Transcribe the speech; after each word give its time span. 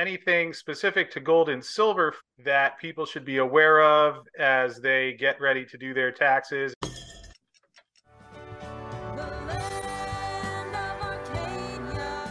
anything 0.00 0.54
specific 0.54 1.10
to 1.10 1.20
gold 1.20 1.50
and 1.50 1.62
silver 1.62 2.14
that 2.42 2.78
people 2.78 3.04
should 3.04 3.24
be 3.24 3.36
aware 3.36 3.82
of 3.82 4.26
as 4.38 4.80
they 4.80 5.12
get 5.12 5.38
ready 5.38 5.62
to 5.66 5.76
do 5.76 5.92
their 5.92 6.10
taxes. 6.10 6.72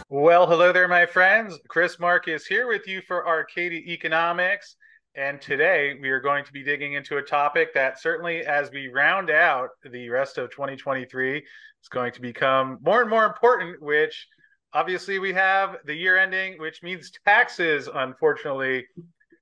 Well, 0.08 0.48
hello 0.48 0.72
there, 0.72 0.88
my 0.88 1.06
friends. 1.06 1.60
Chris 1.68 2.00
Marcus 2.00 2.44
here 2.44 2.66
with 2.66 2.88
you 2.88 3.00
for 3.02 3.24
Arcadia 3.28 3.78
Economics. 3.78 4.74
And 5.14 5.40
today 5.40 5.96
we 6.02 6.10
are 6.10 6.20
going 6.20 6.44
to 6.44 6.52
be 6.52 6.64
digging 6.64 6.94
into 6.94 7.18
a 7.18 7.22
topic 7.22 7.72
that 7.74 8.00
certainly, 8.00 8.44
as 8.46 8.72
we 8.72 8.88
round 8.88 9.30
out 9.30 9.68
the 9.88 10.08
rest 10.08 10.38
of 10.38 10.50
2023, 10.50 11.38
is 11.38 11.44
going 11.88 12.12
to 12.12 12.20
become 12.20 12.78
more 12.82 13.00
and 13.00 13.10
more 13.10 13.26
important, 13.26 13.80
which 13.80 14.26
obviously 14.72 15.18
we 15.18 15.32
have 15.32 15.76
the 15.84 15.94
year 15.94 16.16
ending, 16.16 16.58
which 16.58 16.82
means 16.82 17.10
taxes, 17.26 17.88
unfortunately, 17.92 18.86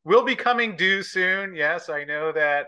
will 0.04 0.24
be 0.24 0.36
coming 0.36 0.76
due 0.76 1.02
soon. 1.02 1.54
Yes, 1.54 1.88
I 1.88 2.04
know 2.04 2.32
that 2.32 2.66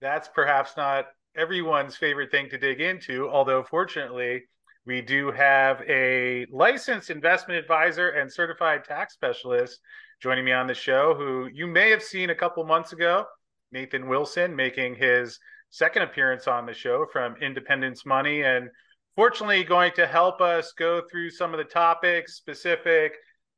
that's 0.00 0.28
perhaps 0.28 0.76
not 0.76 1.06
everyone's 1.36 1.96
favorite 1.96 2.30
thing 2.30 2.48
to 2.50 2.58
dig 2.58 2.80
into, 2.80 3.28
although 3.28 3.62
fortunately, 3.62 4.42
we 4.86 5.02
do 5.02 5.30
have 5.30 5.82
a 5.88 6.46
licensed 6.50 7.10
investment 7.10 7.60
advisor 7.60 8.08
and 8.10 8.32
certified 8.32 8.82
tax 8.84 9.14
specialist 9.14 9.78
joining 10.22 10.44
me 10.44 10.52
on 10.52 10.66
the 10.66 10.74
show 10.74 11.14
who 11.14 11.48
you 11.52 11.66
may 11.66 11.90
have 11.90 12.02
seen 12.02 12.30
a 12.30 12.34
couple 12.34 12.64
months 12.64 12.92
ago, 12.92 13.24
Nathan 13.72 14.08
Wilson, 14.08 14.56
making 14.56 14.94
his 14.94 15.38
second 15.70 16.02
appearance 16.02 16.48
on 16.48 16.66
the 16.66 16.74
show 16.74 17.06
from 17.12 17.36
Independence 17.36 18.04
Money 18.04 18.42
and 18.42 18.68
fortunately 19.16 19.64
going 19.64 19.92
to 19.92 20.06
help 20.06 20.40
us 20.40 20.72
go 20.72 21.02
through 21.10 21.30
some 21.30 21.52
of 21.52 21.58
the 21.58 21.64
topics 21.64 22.36
specific 22.36 23.14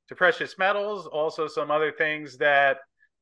to 0.08 0.14
precious 0.14 0.58
metals, 0.58 1.06
also 1.06 1.46
some 1.46 1.70
other 1.70 1.92
things 1.92 2.36
that 2.38 2.78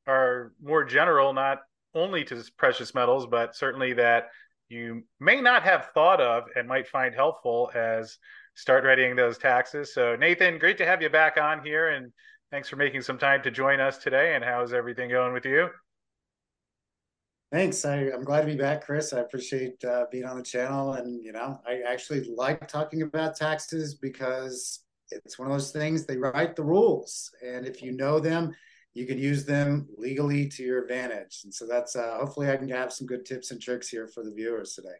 are 0.06 0.52
more 0.62 0.84
general, 0.84 1.32
not 1.32 1.58
only 1.94 2.24
to 2.24 2.42
precious 2.56 2.94
metals, 2.94 3.26
but 3.26 3.54
certainly 3.54 3.92
that 3.94 4.28
you 4.68 5.02
may 5.18 5.40
not 5.40 5.62
have 5.62 5.90
thought 5.94 6.20
of 6.20 6.44
and 6.54 6.68
might 6.68 6.86
find 6.86 7.14
helpful 7.14 7.70
as 7.74 8.18
start 8.54 8.84
readying 8.84 9.16
those 9.16 9.38
taxes. 9.38 9.92
So, 9.92 10.16
Nathan, 10.16 10.58
great 10.58 10.78
to 10.78 10.86
have 10.86 11.02
you 11.02 11.10
back 11.10 11.36
on 11.40 11.64
here, 11.64 11.90
and 11.90 12.12
thanks 12.50 12.68
for 12.68 12.76
making 12.76 13.02
some 13.02 13.18
time 13.18 13.42
to 13.42 13.50
join 13.50 13.80
us 13.80 13.98
today. 13.98 14.34
And 14.34 14.44
how's 14.44 14.72
everything 14.72 15.10
going 15.10 15.32
with 15.32 15.44
you? 15.44 15.68
Thanks. 17.52 17.84
I, 17.84 17.96
am 17.96 18.22
glad 18.22 18.42
to 18.42 18.46
be 18.46 18.54
back, 18.54 18.84
Chris. 18.84 19.12
I 19.12 19.20
appreciate 19.20 19.84
uh, 19.84 20.04
being 20.12 20.24
on 20.24 20.36
the 20.36 20.42
channel. 20.42 20.92
And, 20.92 21.22
you 21.24 21.32
know, 21.32 21.60
I 21.66 21.80
actually 21.86 22.22
like 22.36 22.68
talking 22.68 23.02
about 23.02 23.34
taxes 23.34 23.94
because 23.96 24.84
it's 25.10 25.36
one 25.36 25.48
of 25.48 25.54
those 25.54 25.72
things, 25.72 26.06
they 26.06 26.16
write 26.16 26.54
the 26.54 26.62
rules. 26.62 27.32
And 27.44 27.66
if 27.66 27.82
you 27.82 27.90
know 27.90 28.20
them, 28.20 28.54
you 28.94 29.04
can 29.04 29.18
use 29.18 29.44
them 29.44 29.88
legally 29.98 30.48
to 30.48 30.62
your 30.62 30.82
advantage. 30.82 31.40
And 31.42 31.52
so 31.52 31.66
that's 31.66 31.96
uh, 31.96 32.18
hopefully 32.20 32.48
I 32.50 32.56
can 32.56 32.68
have 32.68 32.92
some 32.92 33.08
good 33.08 33.24
tips 33.24 33.50
and 33.50 33.60
tricks 33.60 33.88
here 33.88 34.06
for 34.06 34.22
the 34.22 34.32
viewers 34.32 34.74
today. 34.74 34.98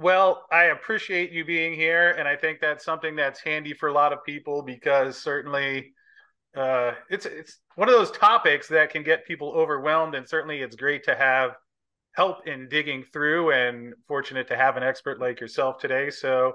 Well, 0.00 0.46
I 0.50 0.64
appreciate 0.64 1.32
you 1.32 1.44
being 1.44 1.74
here. 1.74 2.12
And 2.12 2.26
I 2.26 2.36
think 2.36 2.60
that's 2.60 2.84
something 2.84 3.14
that's 3.14 3.40
handy 3.40 3.74
for 3.74 3.88
a 3.88 3.92
lot 3.92 4.14
of 4.14 4.24
people 4.24 4.62
because 4.62 5.18
certainly 5.18 5.92
uh, 6.58 6.94
it's 7.08 7.24
it's 7.24 7.60
one 7.76 7.88
of 7.88 7.94
those 7.94 8.10
topics 8.10 8.68
that 8.68 8.90
can 8.90 9.04
get 9.04 9.26
people 9.26 9.52
overwhelmed, 9.54 10.14
and 10.14 10.28
certainly 10.28 10.60
it's 10.60 10.74
great 10.74 11.04
to 11.04 11.14
have 11.14 11.52
help 12.12 12.46
in 12.48 12.68
digging 12.68 13.04
through. 13.12 13.52
And 13.52 13.94
fortunate 14.08 14.48
to 14.48 14.56
have 14.56 14.76
an 14.76 14.82
expert 14.82 15.20
like 15.20 15.40
yourself 15.40 15.78
today. 15.78 16.10
So, 16.10 16.54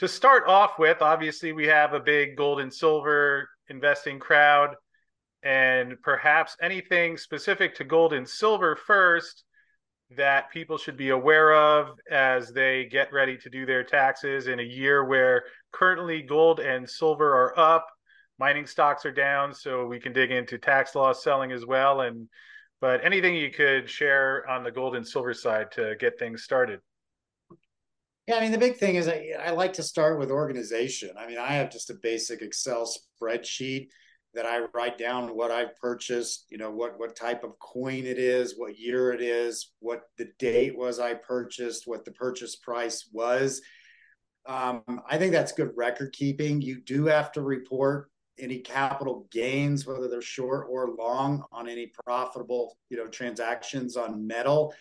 to 0.00 0.08
start 0.08 0.44
off 0.46 0.78
with, 0.78 1.00
obviously 1.00 1.52
we 1.52 1.66
have 1.66 1.94
a 1.94 2.00
big 2.00 2.36
gold 2.36 2.60
and 2.60 2.72
silver 2.72 3.48
investing 3.70 4.18
crowd, 4.18 4.74
and 5.42 5.94
perhaps 6.02 6.56
anything 6.60 7.16
specific 7.16 7.74
to 7.76 7.84
gold 7.84 8.12
and 8.12 8.28
silver 8.28 8.76
first 8.76 9.44
that 10.16 10.50
people 10.50 10.78
should 10.78 10.96
be 10.96 11.10
aware 11.10 11.54
of 11.54 11.88
as 12.10 12.50
they 12.52 12.86
get 12.90 13.12
ready 13.12 13.36
to 13.36 13.50
do 13.50 13.66
their 13.66 13.84
taxes 13.84 14.46
in 14.46 14.58
a 14.58 14.62
year 14.62 15.04
where 15.04 15.44
currently 15.72 16.22
gold 16.22 16.60
and 16.60 16.88
silver 16.88 17.30
are 17.30 17.58
up 17.58 17.86
mining 18.38 18.66
stocks 18.66 19.04
are 19.04 19.12
down, 19.12 19.52
so 19.52 19.86
we 19.86 19.98
can 19.98 20.12
dig 20.12 20.30
into 20.30 20.58
tax 20.58 20.94
loss 20.94 21.22
selling 21.22 21.52
as 21.52 21.66
well. 21.66 22.02
And 22.02 22.28
but 22.80 23.04
anything 23.04 23.34
you 23.34 23.50
could 23.50 23.90
share 23.90 24.48
on 24.48 24.62
the 24.62 24.70
gold 24.70 24.94
and 24.94 25.06
silver 25.06 25.34
side 25.34 25.72
to 25.72 25.96
get 25.98 26.18
things 26.18 26.44
started. 26.44 26.80
Yeah, 28.26 28.36
I 28.36 28.40
mean 28.40 28.52
the 28.52 28.58
big 28.58 28.76
thing 28.76 28.96
is 28.96 29.08
I, 29.08 29.32
I 29.40 29.50
like 29.50 29.72
to 29.74 29.82
start 29.82 30.18
with 30.18 30.30
organization. 30.30 31.10
I 31.18 31.26
mean 31.26 31.38
I 31.38 31.52
have 31.52 31.70
just 31.70 31.90
a 31.90 31.94
basic 31.94 32.42
Excel 32.42 32.88
spreadsheet 33.20 33.88
that 34.34 34.46
I 34.46 34.60
write 34.74 34.98
down 34.98 35.34
what 35.34 35.50
I've 35.50 35.74
purchased, 35.76 36.46
you 36.50 36.58
know, 36.58 36.70
what 36.70 36.98
what 36.98 37.16
type 37.16 37.42
of 37.42 37.58
coin 37.58 38.04
it 38.04 38.18
is, 38.18 38.56
what 38.56 38.78
year 38.78 39.12
it 39.12 39.22
is, 39.22 39.72
what 39.80 40.02
the 40.18 40.28
date 40.38 40.76
was 40.76 41.00
I 41.00 41.14
purchased, 41.14 41.84
what 41.86 42.04
the 42.04 42.12
purchase 42.12 42.54
price 42.54 43.08
was. 43.12 43.62
Um, 44.46 44.82
I 45.08 45.18
think 45.18 45.32
that's 45.32 45.52
good 45.52 45.72
record 45.76 46.12
keeping. 46.12 46.62
You 46.62 46.80
do 46.80 47.06
have 47.06 47.32
to 47.32 47.42
report 47.42 48.10
any 48.38 48.58
capital 48.58 49.26
gains, 49.30 49.86
whether 49.86 50.08
they're 50.08 50.22
short 50.22 50.66
or 50.70 50.94
long, 50.98 51.44
on 51.52 51.68
any 51.68 51.92
profitable, 52.04 52.76
you 52.90 52.96
know, 52.96 53.06
transactions 53.06 53.96
on 53.96 54.26
metal. 54.26 54.74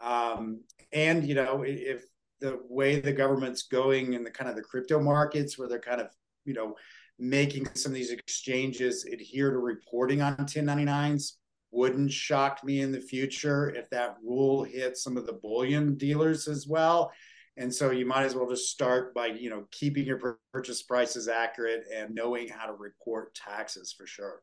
Um, 0.00 0.60
and 0.92 1.24
you 1.24 1.34
know, 1.34 1.62
if 1.66 2.04
the 2.40 2.60
way 2.68 3.00
the 3.00 3.12
government's 3.12 3.64
going 3.64 4.14
in 4.14 4.24
the 4.24 4.30
kind 4.30 4.48
of 4.48 4.56
the 4.56 4.62
crypto 4.62 5.00
markets, 5.00 5.58
where 5.58 5.68
they're 5.68 5.80
kind 5.80 6.00
of, 6.00 6.08
you 6.44 6.54
know, 6.54 6.76
making 7.18 7.66
some 7.74 7.90
of 7.92 7.96
these 7.96 8.12
exchanges 8.12 9.04
adhere 9.04 9.50
to 9.50 9.58
reporting 9.58 10.22
on 10.22 10.36
1099s, 10.36 11.32
wouldn't 11.70 12.12
shock 12.12 12.64
me 12.64 12.80
in 12.80 12.92
the 12.92 13.00
future 13.00 13.70
if 13.70 13.90
that 13.90 14.16
rule 14.24 14.64
hit 14.64 14.96
some 14.96 15.16
of 15.16 15.26
the 15.26 15.32
bullion 15.32 15.96
dealers 15.96 16.48
as 16.48 16.66
well. 16.66 17.12
And 17.58 17.74
so 17.74 17.90
you 17.90 18.06
might 18.06 18.22
as 18.22 18.36
well 18.36 18.48
just 18.48 18.70
start 18.70 19.12
by, 19.14 19.26
you 19.26 19.50
know, 19.50 19.66
keeping 19.72 20.06
your 20.06 20.38
purchase 20.52 20.82
prices 20.82 21.26
accurate 21.26 21.84
and 21.92 22.14
knowing 22.14 22.48
how 22.48 22.66
to 22.66 22.72
report 22.72 23.34
taxes 23.34 23.92
for 23.92 24.06
sure. 24.06 24.42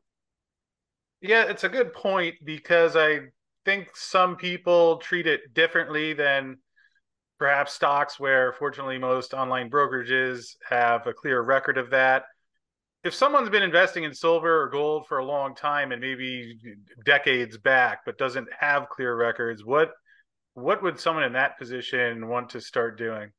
Yeah, 1.22 1.44
it's 1.44 1.64
a 1.64 1.68
good 1.70 1.94
point 1.94 2.34
because 2.44 2.94
I 2.94 3.20
think 3.64 3.96
some 3.96 4.36
people 4.36 4.98
treat 4.98 5.26
it 5.26 5.54
differently 5.54 6.12
than 6.12 6.58
perhaps 7.38 7.72
stocks 7.72 8.20
where 8.20 8.52
fortunately 8.52 8.98
most 8.98 9.32
online 9.32 9.70
brokerages 9.70 10.56
have 10.68 11.06
a 11.06 11.14
clear 11.14 11.40
record 11.40 11.78
of 11.78 11.90
that. 11.90 12.24
If 13.02 13.14
someone's 13.14 13.48
been 13.48 13.62
investing 13.62 14.04
in 14.04 14.12
silver 14.12 14.62
or 14.62 14.68
gold 14.68 15.06
for 15.06 15.18
a 15.18 15.24
long 15.24 15.54
time 15.54 15.90
and 15.92 16.02
maybe 16.02 16.58
decades 17.06 17.56
back 17.56 18.00
but 18.04 18.18
doesn't 18.18 18.48
have 18.58 18.90
clear 18.90 19.16
records, 19.16 19.64
what 19.64 19.92
what 20.56 20.82
would 20.82 20.98
someone 20.98 21.24
in 21.24 21.34
that 21.34 21.58
position 21.58 22.28
want 22.28 22.48
to 22.50 22.62
start 22.62 22.96
doing? 22.96 23.30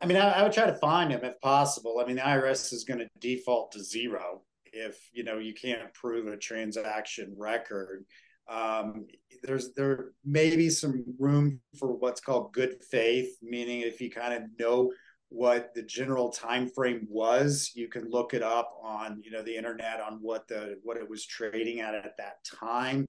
I 0.00 0.06
mean, 0.06 0.16
I, 0.16 0.30
I 0.30 0.42
would 0.44 0.52
try 0.52 0.66
to 0.66 0.74
find 0.74 1.10
them 1.10 1.24
if 1.24 1.40
possible. 1.40 2.00
I 2.00 2.06
mean, 2.06 2.16
the 2.16 2.22
IRS 2.22 2.72
is 2.72 2.84
going 2.84 3.00
to 3.00 3.08
default 3.18 3.72
to 3.72 3.82
zero 3.82 4.42
if 4.72 4.96
you 5.12 5.24
know 5.24 5.38
you 5.38 5.52
can't 5.52 5.92
prove 5.92 6.28
a 6.28 6.36
transaction 6.36 7.34
record. 7.36 8.04
Um, 8.48 9.06
there's 9.42 9.72
there 9.74 10.12
may 10.24 10.54
be 10.54 10.70
some 10.70 11.04
room 11.18 11.60
for 11.78 11.96
what's 11.96 12.20
called 12.20 12.52
good 12.52 12.76
faith, 12.88 13.36
meaning 13.42 13.80
if 13.80 14.00
you 14.00 14.08
kind 14.08 14.34
of 14.34 14.42
know 14.60 14.92
what 15.30 15.74
the 15.74 15.82
general 15.82 16.30
time 16.30 16.68
frame 16.68 17.06
was, 17.10 17.72
you 17.74 17.88
can 17.88 18.08
look 18.08 18.34
it 18.34 18.42
up 18.42 18.70
on 18.82 19.20
you 19.24 19.32
know 19.32 19.42
the 19.42 19.56
internet 19.56 20.00
on 20.00 20.18
what 20.20 20.46
the 20.46 20.78
what 20.84 20.96
it 20.96 21.10
was 21.10 21.26
trading 21.26 21.80
at 21.80 21.96
at 21.96 22.16
that 22.18 22.36
time. 22.44 23.04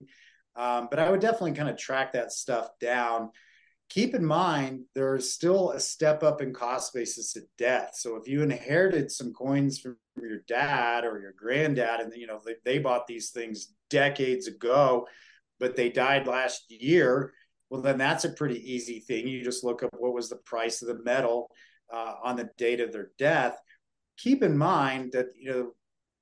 Um, 0.55 0.87
but 0.89 0.99
I 0.99 1.09
would 1.09 1.19
definitely 1.19 1.53
kind 1.53 1.69
of 1.69 1.77
track 1.77 2.13
that 2.13 2.31
stuff 2.31 2.69
down. 2.79 3.31
Keep 3.89 4.15
in 4.15 4.25
mind, 4.25 4.85
there's 4.95 5.33
still 5.33 5.71
a 5.71 5.79
step 5.79 6.23
up 6.23 6.41
in 6.41 6.53
cost 6.53 6.93
basis 6.93 7.35
at 7.35 7.43
death. 7.57 7.91
So 7.93 8.15
if 8.15 8.27
you 8.27 8.41
inherited 8.41 9.11
some 9.11 9.33
coins 9.33 9.79
from 9.79 9.97
your 10.21 10.39
dad 10.47 11.03
or 11.03 11.19
your 11.19 11.33
granddad, 11.33 11.99
and 11.99 12.13
you 12.15 12.27
know 12.27 12.39
they, 12.45 12.55
they 12.63 12.79
bought 12.79 13.07
these 13.07 13.31
things 13.31 13.73
decades 13.89 14.47
ago, 14.47 15.07
but 15.59 15.75
they 15.75 15.89
died 15.89 16.27
last 16.27 16.65
year, 16.69 17.33
well 17.69 17.81
then 17.81 17.97
that's 17.97 18.25
a 18.25 18.29
pretty 18.29 18.59
easy 18.71 18.99
thing. 18.99 19.27
You 19.27 19.43
just 19.43 19.63
look 19.63 19.83
up 19.83 19.91
what 19.97 20.13
was 20.13 20.29
the 20.29 20.37
price 20.37 20.81
of 20.81 20.87
the 20.87 21.03
metal 21.03 21.49
uh, 21.91 22.15
on 22.23 22.35
the 22.35 22.49
date 22.57 22.79
of 22.79 22.91
their 22.91 23.11
death. 23.19 23.59
Keep 24.17 24.43
in 24.43 24.57
mind 24.57 25.11
that 25.13 25.27
you 25.35 25.51
know 25.51 25.71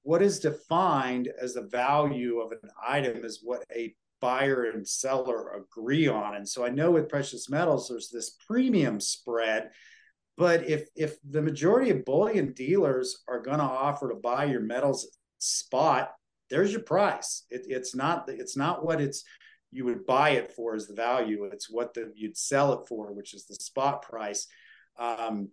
what 0.04 0.22
is 0.22 0.40
defined 0.40 1.30
as 1.40 1.54
the 1.54 1.62
value 1.62 2.40
of 2.40 2.52
an 2.52 2.70
item 2.86 3.24
is 3.24 3.40
what 3.44 3.64
a 3.76 3.94
buyer 4.22 4.66
and 4.66 4.88
seller 4.88 5.52
agree 5.54 6.08
on. 6.08 6.36
And 6.36 6.48
so 6.48 6.66
I 6.66 6.70
know 6.70 6.92
with 6.92 7.10
precious 7.10 7.50
metals, 7.50 7.90
there's 7.90 8.10
this 8.10 8.38
premium 8.48 9.00
spread. 9.00 9.72
But 10.38 10.70
if 10.70 10.88
if 10.96 11.18
the 11.30 11.42
majority 11.42 11.90
of 11.90 12.06
bullion 12.06 12.54
dealers 12.54 13.24
are 13.28 13.42
going 13.42 13.60
to 13.60 13.64
offer 13.64 14.10
to 14.10 14.16
buy 14.16 14.46
your 14.46 14.62
metals 14.62 15.18
spot, 15.40 16.12
there's 16.50 16.72
your 16.72 16.82
price. 16.82 17.46
It, 17.50 17.64
it's 17.68 17.96
not 17.96 18.30
it's 18.30 18.56
not 18.56 18.86
what 18.86 19.02
it's 19.02 19.24
you 19.72 19.86
would 19.86 20.06
buy 20.06 20.32
it 20.32 20.52
for 20.52 20.76
is 20.76 20.88
the 20.88 20.94
value. 20.94 21.46
It's 21.46 21.70
what 21.70 21.94
the, 21.94 22.12
you'd 22.16 22.38
sell 22.38 22.74
it 22.74 22.88
for, 22.88 23.14
which 23.14 23.34
is 23.34 23.46
the 23.46 23.56
spot 23.56 24.02
price, 24.02 24.48
um, 25.00 25.50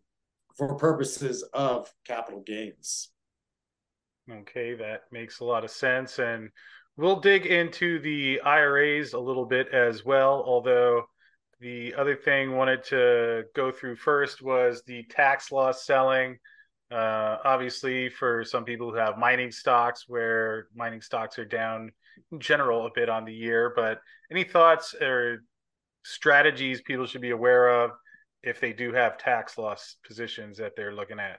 for 0.56 0.75
purposes 0.75 1.44
of 1.55 1.93
capital 2.05 2.43
gains. 2.44 3.11
Okay, 4.31 4.75
that 4.75 5.03
makes 5.12 5.41
a 5.41 5.44
lot 5.44 5.64
of 5.64 5.71
sense. 5.71 6.19
And 6.19 6.50
we'll 6.99 7.21
dig 7.21 7.47
into 7.47 8.00
the 8.00 8.41
IRAs 8.41 9.12
a 9.12 9.19
little 9.19 9.47
bit 9.47 9.69
as 9.73 10.05
well, 10.05 10.43
although 10.45 11.05
the 11.61 11.95
other 11.95 12.17
thing 12.17 12.56
wanted 12.56 12.83
to 12.85 13.45
go 13.55 13.71
through 13.71 13.97
first 13.97 14.43
was 14.43 14.83
the 14.87 15.05
tax 15.05 15.50
loss 15.50 15.87
selling. 15.87 16.39
Uh, 16.91 17.37
obviously, 17.45 18.09
for 18.09 18.45
some 18.45 18.65
people 18.65 18.91
who 18.91 18.97
have 18.97 19.17
mining 19.17 19.53
stocks, 19.53 20.05
where 20.09 20.67
mining 20.75 21.00
stocks 21.00 21.39
are 21.39 21.45
down 21.45 21.93
in 22.33 22.41
general 22.41 22.87
a 22.87 22.91
bit 22.95 23.09
on 23.09 23.25
the 23.25 23.33
year, 23.33 23.73
but 23.77 24.00
any 24.31 24.43
thoughts 24.43 24.95
or 25.00 25.45
strategies 26.05 26.83
people 26.83 27.06
should 27.06 27.21
be 27.21 27.31
aware 27.31 27.69
of 27.69 27.93
if 28.43 28.61
they 28.61 28.73
do 28.73 28.93
have 28.93 29.19
tax 29.19 29.56
loss 29.56 29.97
positions 30.06 30.59
that 30.59 30.73
they're 30.77 30.95
looking 30.95 31.21
at? 31.21 31.39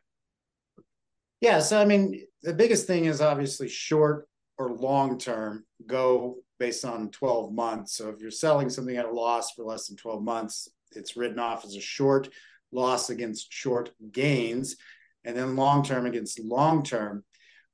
Yeah, 1.42 1.60
so 1.60 1.82
I 1.82 1.86
mean, 1.86 2.26
the 2.44 2.54
biggest 2.54 2.88
thing 2.88 3.06
is 3.06 3.20
obviously 3.20 3.68
short 3.68 4.28
or 4.60 4.70
long 4.70 5.18
term 5.18 5.64
go 5.88 6.36
based 6.60 6.84
on 6.86 7.10
12 7.10 7.54
months. 7.54 7.96
So 7.96 8.10
if 8.10 8.20
you're 8.20 8.30
selling 8.30 8.70
something 8.70 8.98
at 8.98 9.06
a 9.06 9.12
loss 9.12 9.52
for 9.52 9.64
less 9.64 9.88
than 9.88 9.96
12 9.96 10.22
months, 10.22 10.68
it's 10.92 11.16
written 11.16 11.40
off 11.40 11.66
as 11.66 11.76
a 11.76 11.82
short 11.82 12.30
loss 12.72 13.10
against 13.10 13.52
short 13.52 13.92
gains, 14.12 14.76
and 15.24 15.36
then 15.36 15.56
long 15.56 15.84
term 15.84 16.06
against 16.06 16.40
long 16.40 16.84
term. 16.84 17.24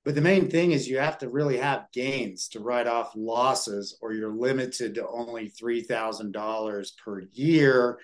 But 0.06 0.14
the 0.14 0.22
main 0.22 0.50
thing 0.50 0.72
is 0.72 0.88
you 0.88 1.00
have 1.00 1.18
to 1.18 1.30
really 1.30 1.58
have 1.58 1.88
gains 1.92 2.48
to 2.50 2.60
write 2.60 2.86
off 2.86 3.14
losses, 3.16 3.98
or 4.02 4.14
you're 4.14 4.32
limited 4.32 4.96
to 4.96 5.08
only 5.08 5.50
$3,000 5.50 6.92
per 7.04 7.22
year. 7.34 8.00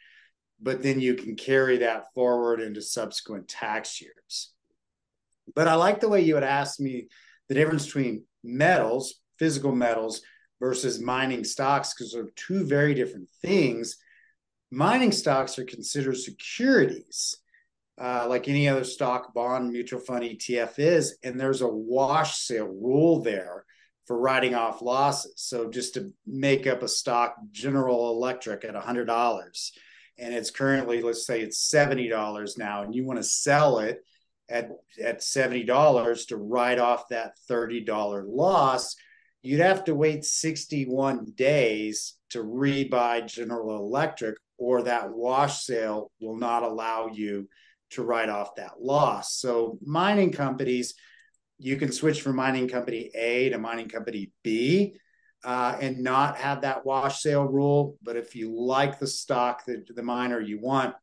But 0.60 0.82
then 0.82 1.00
you 1.00 1.14
can 1.14 1.36
carry 1.36 1.78
that 1.80 2.06
forward 2.16 2.60
into 2.60 2.82
subsequent 2.82 3.48
tax 3.48 4.02
years. 4.02 4.52
But 5.56 5.68
I 5.68 5.76
like 5.76 6.00
the 6.00 6.10
way 6.10 6.22
you 6.22 6.36
had 6.36 6.44
asked 6.44 6.80
me 6.80 7.08
the 7.50 7.56
difference 7.56 7.86
between 7.86 8.24
metals, 8.44 9.16
physical 9.38 9.74
metals, 9.74 10.22
versus 10.60 11.02
mining 11.02 11.44
stocks, 11.44 11.94
because 11.94 12.14
they're 12.14 12.30
two 12.36 12.66
very 12.66 12.94
different 12.94 13.28
things. 13.42 13.98
Mining 14.70 15.12
stocks 15.12 15.58
are 15.58 15.66
considered 15.66 16.16
securities, 16.18 17.38
uh, 18.00 18.26
like 18.30 18.48
any 18.48 18.70
other 18.70 18.84
stock, 18.84 19.34
bond, 19.34 19.72
mutual 19.72 20.00
fund, 20.00 20.24
ETF 20.24 20.78
is. 20.78 21.18
And 21.24 21.40
there's 21.40 21.62
a 21.62 21.68
wash 21.68 22.38
sale 22.38 22.68
rule 22.68 23.22
there 23.22 23.66
for 24.06 24.20
writing 24.20 24.56
off 24.56 24.82
losses. 24.82 25.34
So 25.38 25.70
just 25.70 25.96
to 25.96 26.14
make 26.28 26.68
up 26.68 26.84
a 26.84 26.88
stock, 26.88 27.36
General 27.52 28.12
Electric 28.12 28.64
at 28.64 28.76
$100, 28.76 29.72
and 30.18 30.34
it's 30.34 30.52
currently, 30.52 31.02
let's 31.02 31.26
say 31.26 31.42
it's 31.42 31.72
$70 31.72 32.58
now, 32.58 32.84
and 32.84 32.94
you 32.94 33.06
want 33.06 33.18
to 33.18 33.24
sell 33.24 33.80
it 33.80 34.04
at 34.52 34.70
at 35.02 35.24
seventy 35.24 35.64
dollars 35.64 36.26
to 36.28 36.38
write 36.38 36.80
off 36.80 37.08
that 37.10 37.38
thirty 37.48 37.82
dollar 37.82 38.24
loss, 38.24 38.96
you'd 39.42 39.62
have 39.62 39.84
to 39.86 39.96
wait 39.96 40.26
sixty 40.26 40.84
one 40.86 41.26
days 41.36 42.16
to 42.32 42.44
rebuy 42.44 43.26
General 43.26 43.78
Electric, 43.78 44.36
or 44.58 44.84
that 44.84 45.12
wash 45.12 45.64
sale 45.64 46.12
will 46.20 46.38
not 46.38 46.64
allow 46.64 47.08
you 47.08 47.48
to 47.92 48.04
write 48.04 48.30
off 48.30 48.56
that 48.56 48.82
loss. 48.82 49.36
So 49.36 49.80
mining 49.86 50.32
companies, 50.32 50.94
you 51.58 51.78
can 51.78 51.92
switch 51.92 52.22
from 52.22 52.36
mining 52.36 52.68
company 52.68 53.12
A 53.16 53.50
to 53.50 53.58
mining 53.58 53.90
company 53.90 54.32
B. 54.44 54.96
Uh, 55.44 55.76
and 55.82 56.04
not 56.04 56.38
have 56.38 56.62
that 56.62 56.86
wash 56.86 57.24
sale 57.24 57.46
rule. 57.46 57.98
But 58.04 58.16
if 58.16 58.36
you 58.36 58.56
like 58.56 59.00
the 59.00 59.08
stock 59.08 59.66
that 59.66 59.90
the 59.96 60.04
miner 60.04 60.40
you 60.40 60.60
want, 60.62 60.94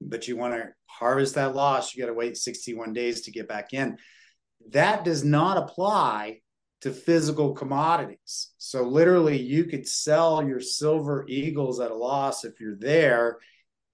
but 0.00 0.28
you 0.28 0.36
want 0.36 0.54
to 0.54 0.68
harvest 0.86 1.34
that 1.34 1.54
loss, 1.54 1.94
you 1.94 2.02
got 2.02 2.08
to 2.08 2.14
wait 2.14 2.36
61 2.36 2.92
days 2.92 3.22
to 3.22 3.30
get 3.30 3.48
back 3.48 3.72
in. 3.72 3.98
That 4.70 5.04
does 5.04 5.24
not 5.24 5.56
apply 5.56 6.40
to 6.82 6.90
physical 6.90 7.52
commodities. 7.52 8.52
So 8.58 8.82
literally, 8.82 9.38
you 9.38 9.64
could 9.64 9.86
sell 9.86 10.46
your 10.46 10.60
silver 10.60 11.24
eagles 11.28 11.80
at 11.80 11.90
a 11.90 11.94
loss 11.94 12.44
if 12.44 12.60
you're 12.60 12.76
there, 12.76 13.38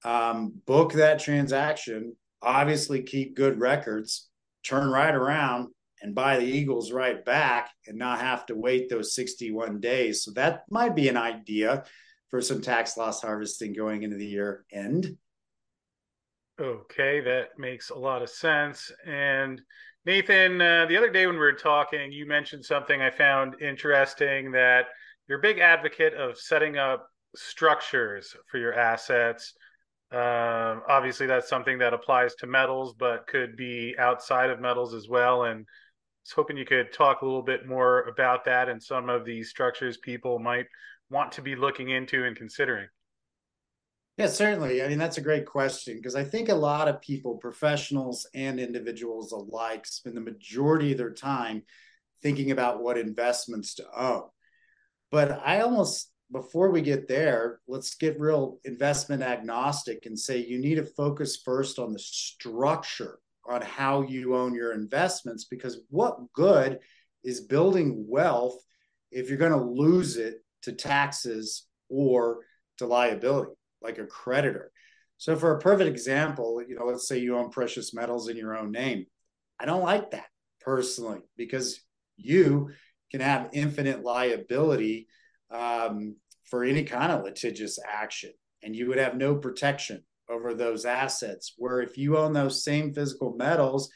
um, 0.05 0.53
book 0.67 0.93
that 0.93 1.19
transaction, 1.19 2.15
obviously 2.43 3.03
keep 3.03 3.35
good 3.35 3.59
records, 3.59 4.29
turn 4.65 4.89
right 4.89 5.15
around 5.15 5.69
and 6.03 6.15
buy 6.15 6.39
the 6.39 6.45
eagles 6.45 6.93
right 6.93 7.25
back 7.25 7.71
and 7.87 7.99
not 7.99 8.21
have 8.21 8.47
to 8.47 8.55
wait 8.55 8.89
those 8.89 9.15
61 9.15 9.81
days. 9.81 10.23
So 10.23 10.31
that 10.33 10.63
might 10.71 10.95
be 10.95 11.09
an 11.09 11.17
idea 11.17 11.85
for 12.31 12.41
some 12.41 12.61
tax 12.61 12.97
loss 12.97 13.23
harvesting 13.23 13.73
going 13.73 14.03
into 14.03 14.17
the 14.17 14.27
year 14.27 14.65
end. 14.73 15.17
Okay, 16.59 17.21
that 17.21 17.59
makes 17.59 17.91
a 17.91 17.95
lot 17.99 18.23
of 18.23 18.31
sense. 18.31 18.91
And 19.07 19.61
Nathan, 20.07 20.61
uh, 20.61 20.87
the 20.87 20.97
other 20.97 21.11
day 21.11 21.27
when 21.27 21.35
we 21.35 21.41
were 21.41 21.53
talking, 21.53 22.11
you 22.13 22.25
mentioned 22.27 22.65
something 22.65 23.03
I 23.03 23.11
found 23.11 23.61
interesting 23.61 24.53
that 24.53 24.87
you're 25.29 25.39
a 25.39 25.43
big 25.43 25.59
advocate 25.59 26.15
of 26.15 26.39
setting 26.39 26.79
up 26.79 27.09
structures 27.35 28.35
for 28.51 28.57
your 28.57 28.73
assets. 28.73 29.53
Um, 30.13 30.83
obviously, 30.89 31.27
that's 31.27 31.49
something 31.49 31.79
that 31.79 31.93
applies 31.93 32.35
to 32.37 32.47
metals, 32.47 32.95
but 32.99 33.27
could 33.27 33.57
be 33.57 33.95
outside 33.99 34.49
of 34.49 34.59
metals 34.59 34.95
as 34.95 35.09
well. 35.11 35.45
And 35.45 35.59
I 35.59 35.61
was 36.25 36.33
hoping 36.35 36.57
you 36.57 36.65
could 36.65 36.91
talk 36.91 37.21
a 37.21 37.27
little 37.27 37.43
bit 37.43 37.67
more 37.67 38.05
about 38.05 38.47
that 38.47 38.71
and 38.71 38.83
some 38.83 39.11
of 39.11 39.27
the 39.27 39.43
structures 39.43 39.99
people 39.99 40.39
might 40.39 40.67
want 41.11 41.33
to 41.33 41.43
be 41.43 41.55
looking 41.55 41.91
into 41.91 42.25
and 42.25 42.35
considering. 42.35 42.89
Yeah, 44.17 44.29
certainly. 44.29 44.83
I 44.83 44.89
mean, 44.89 44.99
that's 44.99 45.19
a 45.19 45.23
great 45.23 45.45
question 45.45 45.97
because 45.97 46.15
I 46.17 46.25
think 46.25 46.49
a 46.49 46.55
lot 46.55 46.89
of 46.89 47.03
people, 47.03 47.37
professionals 47.37 48.27
and 48.35 48.59
individuals 48.59 49.33
alike, 49.33 49.85
spend 49.87 50.17
the 50.17 50.23
majority 50.23 50.93
of 50.93 50.99
their 50.99 51.13
time 51.13 51.63
thinking 52.23 52.51
about 52.51 52.83
what 52.83 52.97
investments 52.97 53.75
to 53.75 53.85
own. 53.95 54.23
But 55.11 55.43
I 55.45 55.61
almost, 55.61 56.11
before 56.33 56.71
we 56.71 56.81
get 56.81 57.09
there, 57.09 57.61
let's 57.69 57.95
get 57.95 58.19
real 58.19 58.59
investment 58.65 59.23
agnostic 59.23 60.07
and 60.07 60.19
say 60.19 60.39
you 60.39 60.59
need 60.59 60.77
to 60.77 60.85
focus 60.85 61.37
first 61.45 61.79
on 61.79 61.93
the 61.93 61.99
structure 61.99 63.19
on 63.47 63.61
how 63.61 64.01
you 64.01 64.35
own 64.35 64.55
your 64.55 64.73
investments 64.73 65.45
because 65.45 65.79
what 65.91 66.33
good 66.33 66.81
is 67.23 67.43
building 67.43 68.07
wealth 68.09 68.59
if 69.13 69.29
you're 69.29 69.39
going 69.39 69.53
to 69.53 69.63
lose 69.63 70.17
it 70.17 70.43
to 70.63 70.73
taxes 70.73 71.67
or 71.91 72.41
to 72.79 72.87
liability? 72.87 73.53
Like 73.83 73.99
a 73.99 74.07
creditor. 74.07 74.73
So 75.19 75.37
for 75.37 75.53
a 75.53 75.61
perfect 75.61 75.89
example, 75.89 76.63
you 76.67 76.77
know, 76.77 76.85
let's 76.85 77.09
say 77.09 77.19
you 77.19 77.37
own 77.37 77.51
precious 77.51 77.95
metals 77.95 78.29
in 78.29 78.37
your 78.37 78.57
own 78.57 78.71
name. 78.71 79.07
I 79.59 79.65
don't 79.65 79.83
like 79.83 80.11
that 80.11 80.27
personally 80.61 81.21
because 81.37 81.81
you 82.17 82.71
can 83.11 83.21
have 83.21 83.51
infinite 83.53 84.03
liability 84.03 85.07
um, 85.51 86.17
for 86.45 86.65
any 86.65 86.85
kind 86.85 87.13
of 87.13 87.25
litigious 87.25 87.79
action, 87.87 88.33
and 88.63 88.75
you 88.75 88.89
would 88.89 88.99
have 88.99 89.17
no 89.17 89.37
protection 89.37 90.03
over 90.29 90.55
those 90.55 90.85
assets. 90.85 91.55
Where 91.57 91.81
if 91.81 91.97
you 91.97 92.19
own 92.19 92.33
those 92.33 92.65
same 92.65 92.93
physical 92.93 93.35
metals 93.37 93.91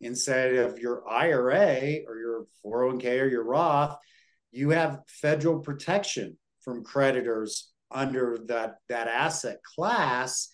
instead 0.00 0.54
of 0.54 0.78
your 0.78 1.08
IRA 1.08 2.00
or 2.06 2.18
your 2.18 2.46
401k 2.64 3.22
or 3.22 3.28
your 3.28 3.44
Roth, 3.44 3.96
you 4.50 4.70
have 4.70 5.00
federal 5.06 5.60
protection 5.60 6.36
from 6.60 6.84
creditors 6.84 7.72
under 7.90 8.38
that 8.46 8.76
that 8.88 9.08
asset 9.08 9.58
class 9.62 10.48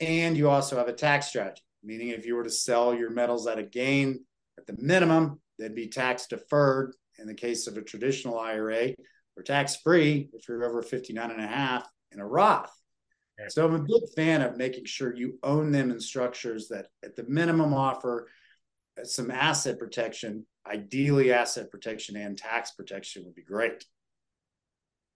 and 0.00 0.36
you 0.36 0.48
also 0.48 0.76
have 0.76 0.88
a 0.88 0.92
tax 0.92 1.28
strategy 1.28 1.62
meaning 1.82 2.08
if 2.08 2.26
you 2.26 2.34
were 2.34 2.44
to 2.44 2.50
sell 2.50 2.94
your 2.94 3.10
metals 3.10 3.46
at 3.46 3.58
a 3.58 3.62
gain 3.62 4.24
at 4.58 4.66
the 4.66 4.76
minimum 4.78 5.40
they'd 5.58 5.74
be 5.74 5.88
tax 5.88 6.26
deferred. 6.26 6.94
In 7.18 7.26
the 7.26 7.34
case 7.34 7.66
of 7.66 7.76
a 7.76 7.82
traditional 7.82 8.38
ira 8.38 8.94
or 9.36 9.42
tax 9.42 9.76
free 9.76 10.30
if 10.32 10.48
you're 10.48 10.64
over 10.64 10.82
59 10.82 11.30
and 11.32 11.40
a 11.40 11.46
half 11.46 11.88
in 12.12 12.20
a 12.20 12.26
roth. 12.26 12.72
So 13.48 13.64
i'm 13.64 13.74
a 13.74 13.80
big 13.80 14.02
fan 14.14 14.40
of 14.40 14.56
making 14.56 14.84
sure 14.84 15.14
you 15.14 15.38
own 15.42 15.72
them 15.72 15.90
in 15.90 16.00
structures 16.00 16.68
that 16.68 16.86
at 17.04 17.16
the 17.16 17.24
minimum 17.24 17.74
offer 17.74 18.28
uh, 19.00 19.04
some 19.04 19.30
asset 19.30 19.78
protection 19.78 20.46
ideally 20.66 21.32
asset 21.32 21.70
protection 21.70 22.16
and 22.16 22.38
tax 22.38 22.72
protection 22.72 23.24
would 23.24 23.34
be 23.34 23.42
great 23.42 23.84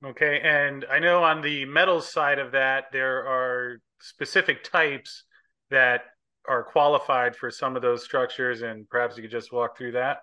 Okay, 0.05 0.41
and 0.41 0.85
I 0.91 0.99
know 0.99 1.23
on 1.23 1.43
the 1.43 1.65
metals 1.65 2.11
side 2.11 2.41
of 2.41 2.53
that, 2.53 2.87
there 2.93 3.25
are 3.25 3.79
specific 4.01 4.65
types 4.65 5.25
that 5.71 6.03
are 6.49 6.65
qualified 6.65 7.37
for 7.37 7.51
some 7.53 7.77
of 7.77 7.83
those 7.83 8.03
structures, 8.03 8.63
and 8.63 8.89
perhaps 8.89 9.17
you 9.17 9.23
could 9.23 9.31
just 9.31 9.53
walk 9.53 9.79
through 9.79 9.93
that. 9.93 10.19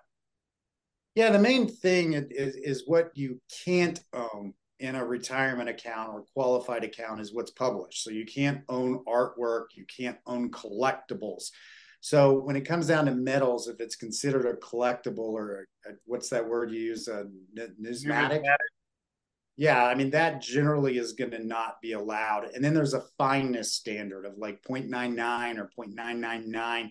Yeah, 1.14 1.30
the 1.30 1.38
main 1.38 1.66
thing 1.66 2.12
is, 2.12 2.56
is 2.56 2.84
what 2.86 3.10
you 3.14 3.40
can't 3.64 3.98
own 4.12 4.52
in 4.80 4.96
a 4.96 5.04
retirement 5.04 5.68
account 5.68 6.10
or 6.12 6.24
qualified 6.34 6.84
account 6.84 7.20
is 7.20 7.34
what's 7.34 7.50
published. 7.50 8.02
So 8.02 8.10
you 8.10 8.24
can't 8.24 8.62
own 8.68 9.02
artwork, 9.06 9.66
you 9.74 9.84
can't 9.84 10.18
own 10.26 10.50
collectibles. 10.50 11.50
So 12.00 12.38
when 12.38 12.56
it 12.56 12.62
comes 12.62 12.86
down 12.86 13.06
to 13.06 13.12
metals, 13.12 13.68
if 13.68 13.80
it's 13.80 13.96
considered 13.96 14.46
a 14.46 14.54
collectible 14.54 15.18
or 15.18 15.66
a, 15.86 15.90
a, 15.90 15.92
what's 16.06 16.30
that 16.30 16.48
word 16.48 16.70
you 16.70 16.80
use, 16.80 17.08
a 17.08 17.26
numismatic, 17.54 18.42
numismatic 18.42 18.42
yeah, 19.60 19.84
I 19.84 19.94
mean, 19.94 20.08
that 20.12 20.40
generally 20.40 20.96
is 20.96 21.12
going 21.12 21.32
to 21.32 21.46
not 21.46 21.82
be 21.82 21.92
allowed. 21.92 22.46
And 22.54 22.64
then 22.64 22.72
there's 22.72 22.94
a 22.94 23.04
fineness 23.18 23.74
standard 23.74 24.24
of 24.24 24.38
like 24.38 24.62
0.99 24.62 25.58
or 25.58 25.70
0.999 25.78 26.88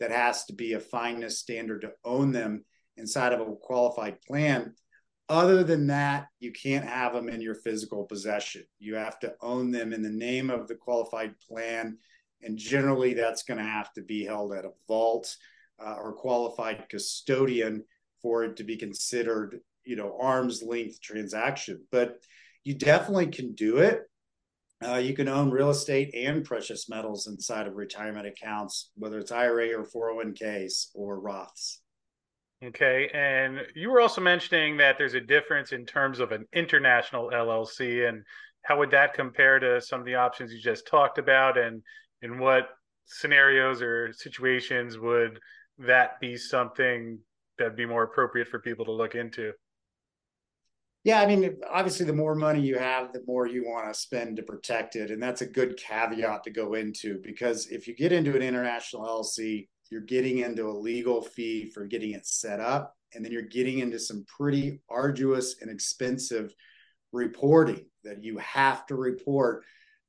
that 0.00 0.10
has 0.10 0.44
to 0.46 0.52
be 0.52 0.72
a 0.72 0.80
fineness 0.80 1.38
standard 1.38 1.82
to 1.82 1.92
own 2.04 2.32
them. 2.32 2.64
inside 2.96 3.32
of 3.32 3.40
a 3.40 3.54
qualified 3.54 4.20
plan. 4.22 4.74
Other 5.28 5.62
than 5.62 5.86
that, 5.86 6.26
you 6.40 6.50
can't 6.50 6.84
have 6.84 7.12
them 7.12 7.28
in 7.28 7.40
your 7.40 7.54
physical 7.54 8.06
possession. 8.06 8.64
You 8.80 8.96
have 8.96 9.20
to 9.20 9.36
own 9.40 9.70
them 9.70 9.92
in 9.92 10.02
the 10.02 10.10
name 10.10 10.50
of 10.50 10.66
the 10.66 10.74
qualified 10.74 11.38
plan. 11.48 11.96
And 12.42 12.58
generally, 12.58 13.14
that's 13.14 13.44
going 13.44 13.58
to 13.58 13.64
have 13.64 13.92
to 13.92 14.02
be 14.02 14.24
held 14.24 14.52
at 14.52 14.64
a 14.64 14.72
vault 14.88 15.36
uh, 15.78 15.94
or 15.94 16.12
qualified 16.12 16.88
custodian 16.88 17.84
for 18.20 18.42
it 18.42 18.56
to 18.56 18.64
be 18.64 18.76
considered, 18.76 19.60
you 19.84 19.96
know, 19.96 20.16
arm's 20.20 20.62
length 20.62 21.00
transaction. 21.00 21.84
But 21.90 22.18
you 22.64 22.74
definitely 22.74 23.28
can 23.28 23.54
do 23.54 23.78
it. 23.78 24.02
Uh, 24.82 24.96
you 24.96 25.14
can 25.14 25.28
own 25.28 25.50
real 25.50 25.70
estate 25.70 26.14
and 26.14 26.44
precious 26.44 26.88
metals 26.88 27.26
inside 27.26 27.66
of 27.66 27.74
retirement 27.74 28.26
accounts, 28.26 28.90
whether 28.96 29.18
it's 29.18 29.32
IRA 29.32 29.78
or 29.78 29.84
401ks 29.84 30.86
or 30.94 31.20
Roths. 31.20 31.78
Okay. 32.64 33.10
And 33.14 33.60
you 33.74 33.90
were 33.90 34.00
also 34.00 34.20
mentioning 34.20 34.76
that 34.78 34.96
there's 34.98 35.14
a 35.14 35.20
difference 35.20 35.72
in 35.72 35.86
terms 35.86 36.18
of 36.18 36.32
an 36.32 36.46
international 36.52 37.30
LLC. 37.30 38.08
And 38.08 38.22
how 38.62 38.78
would 38.78 38.90
that 38.90 39.14
compare 39.14 39.58
to 39.58 39.80
some 39.80 40.00
of 40.00 40.06
the 40.06 40.16
options 40.16 40.52
you 40.52 40.60
just 40.60 40.86
talked 40.86 41.18
about? 41.18 41.56
And 41.56 41.82
in 42.22 42.38
what 42.38 42.68
scenarios 43.06 43.80
or 43.80 44.12
situations 44.12 44.98
would 44.98 45.40
that 45.78 46.20
be 46.20 46.36
something 46.36 47.18
that'd 47.58 47.76
be 47.76 47.86
more 47.86 48.02
appropriate 48.02 48.48
for 48.48 48.60
people 48.60 48.84
to 48.84 48.92
look 48.92 49.14
into? 49.14 49.52
Yeah, 51.02 51.20
I 51.22 51.26
mean, 51.26 51.56
obviously, 51.68 52.04
the 52.04 52.12
more 52.12 52.34
money 52.34 52.60
you 52.60 52.78
have, 52.78 53.12
the 53.12 53.22
more 53.26 53.46
you 53.46 53.64
want 53.64 53.92
to 53.92 53.98
spend 53.98 54.36
to 54.36 54.42
protect 54.42 54.96
it. 54.96 55.10
And 55.10 55.22
that's 55.22 55.40
a 55.40 55.46
good 55.46 55.78
caveat 55.78 56.44
to 56.44 56.50
go 56.50 56.74
into 56.74 57.18
because 57.22 57.68
if 57.68 57.88
you 57.88 57.94
get 57.94 58.12
into 58.12 58.36
an 58.36 58.42
international 58.42 59.06
LLC, 59.06 59.68
you're 59.90 60.02
getting 60.02 60.38
into 60.38 60.68
a 60.68 60.76
legal 60.78 61.22
fee 61.22 61.70
for 61.70 61.86
getting 61.86 62.12
it 62.12 62.26
set 62.26 62.60
up. 62.60 62.96
And 63.14 63.24
then 63.24 63.32
you're 63.32 63.42
getting 63.42 63.78
into 63.78 63.98
some 63.98 64.24
pretty 64.26 64.80
arduous 64.90 65.56
and 65.62 65.70
expensive 65.70 66.54
reporting 67.12 67.86
that 68.04 68.22
you 68.22 68.36
have 68.38 68.86
to 68.86 68.94
report 68.94 69.64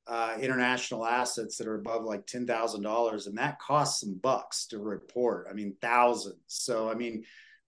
uh, 0.06 0.36
international 0.40 1.06
assets 1.06 1.56
that 1.56 1.66
are 1.66 1.76
above 1.76 2.04
like 2.04 2.26
$10,000. 2.26 3.26
And 3.26 3.38
that 3.38 3.58
costs 3.60 4.00
some 4.00 4.14
bucks 4.22 4.66
to 4.66 4.78
report. 4.78 5.46
I 5.50 5.54
mean, 5.54 5.74
thousands. 5.80 6.36
So, 6.48 6.90
I 6.90 6.94
mean, 6.94 7.24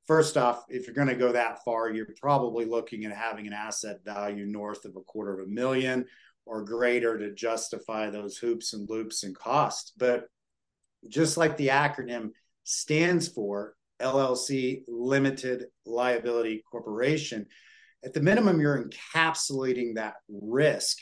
first 0.07 0.37
off, 0.37 0.65
if 0.69 0.87
you're 0.87 0.95
going 0.95 1.09
to 1.09 1.15
go 1.15 1.33
that 1.33 1.65
far, 1.65 1.91
you're 1.91 2.09
probably 2.21 2.65
looking 2.65 3.05
at 3.05 3.17
having 3.17 3.47
an 3.47 3.53
asset 3.53 4.05
value 4.05 4.47
north 4.47 4.85
of 4.85 4.97
a 4.97 5.01
quarter 5.01 5.39
of 5.39 5.47
a 5.47 5.51
million 5.51 6.07
or 6.47 6.65
greater 6.65 7.19
to 7.19 7.33
justify 7.33 8.11
those 8.11 8.37
hoops 8.37 8.73
and 8.73 8.89
loops 8.89 9.23
and 9.23 9.35
costs. 9.35 9.93
But 9.97 10.27
just 11.09 11.37
like 11.37 11.57
the 11.57 11.69
acronym 11.69 12.31
stands 12.65 13.29
for, 13.29 13.75
LLC 14.01 14.83
Limited 14.89 15.67
Liability 15.87 16.63
Corporation, 16.71 17.47
at 18.05 18.13
the 18.13 18.21
minimum, 18.21 18.61
you're 18.61 18.85
encapsulating 18.85 19.95
that 19.95 20.15
risk, 20.29 20.99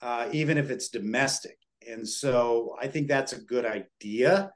uh, 0.00 0.28
even 0.32 0.56
if 0.56 0.70
it's 0.70 0.88
domestic. 0.88 1.58
And 1.86 2.08
so 2.08 2.76
I 2.80 2.86
think 2.86 3.08
that's 3.08 3.32
a 3.32 3.40
good 3.40 3.66
idea. 3.66 4.50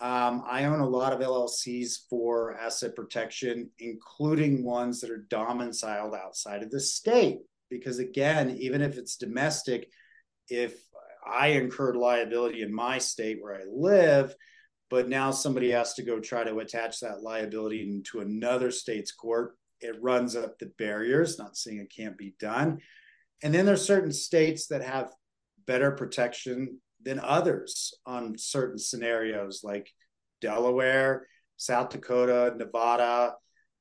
Um, 0.00 0.44
I 0.46 0.64
own 0.64 0.78
a 0.78 0.88
lot 0.88 1.12
of 1.12 1.20
LLCs 1.20 2.08
for 2.08 2.54
asset 2.54 2.94
protection, 2.94 3.70
including 3.78 4.64
ones 4.64 5.00
that 5.00 5.10
are 5.10 5.26
domiciled 5.28 6.14
outside 6.14 6.62
of 6.62 6.70
the 6.70 6.80
state. 6.80 7.38
Because 7.68 7.98
again, 7.98 8.56
even 8.60 8.80
if 8.80 8.96
it's 8.96 9.16
domestic, 9.16 9.88
if 10.48 10.74
I 11.26 11.48
incurred 11.48 11.96
liability 11.96 12.62
in 12.62 12.72
my 12.72 12.98
state 12.98 13.38
where 13.40 13.54
I 13.54 13.64
live, 13.68 14.34
but 14.88 15.08
now 15.08 15.32
somebody 15.32 15.70
has 15.72 15.94
to 15.94 16.02
go 16.02 16.20
try 16.20 16.44
to 16.44 16.58
attach 16.60 17.00
that 17.00 17.22
liability 17.22 17.82
into 17.82 18.20
another 18.20 18.70
state's 18.70 19.12
court, 19.12 19.56
it 19.80 20.00
runs 20.00 20.34
up 20.34 20.58
the 20.58 20.72
barriers. 20.78 21.38
Not 21.38 21.56
saying 21.56 21.78
it 21.78 21.92
can't 21.94 22.16
be 22.16 22.34
done. 22.38 22.78
And 23.42 23.52
then 23.52 23.66
there's 23.66 23.84
certain 23.84 24.12
states 24.12 24.68
that 24.68 24.82
have 24.82 25.12
better 25.66 25.90
protection 25.90 26.80
than 27.02 27.20
others 27.20 27.94
on 28.06 28.36
certain 28.36 28.78
scenarios 28.78 29.62
like 29.62 29.92
Delaware, 30.40 31.26
South 31.56 31.90
Dakota, 31.90 32.54
Nevada, 32.56 33.34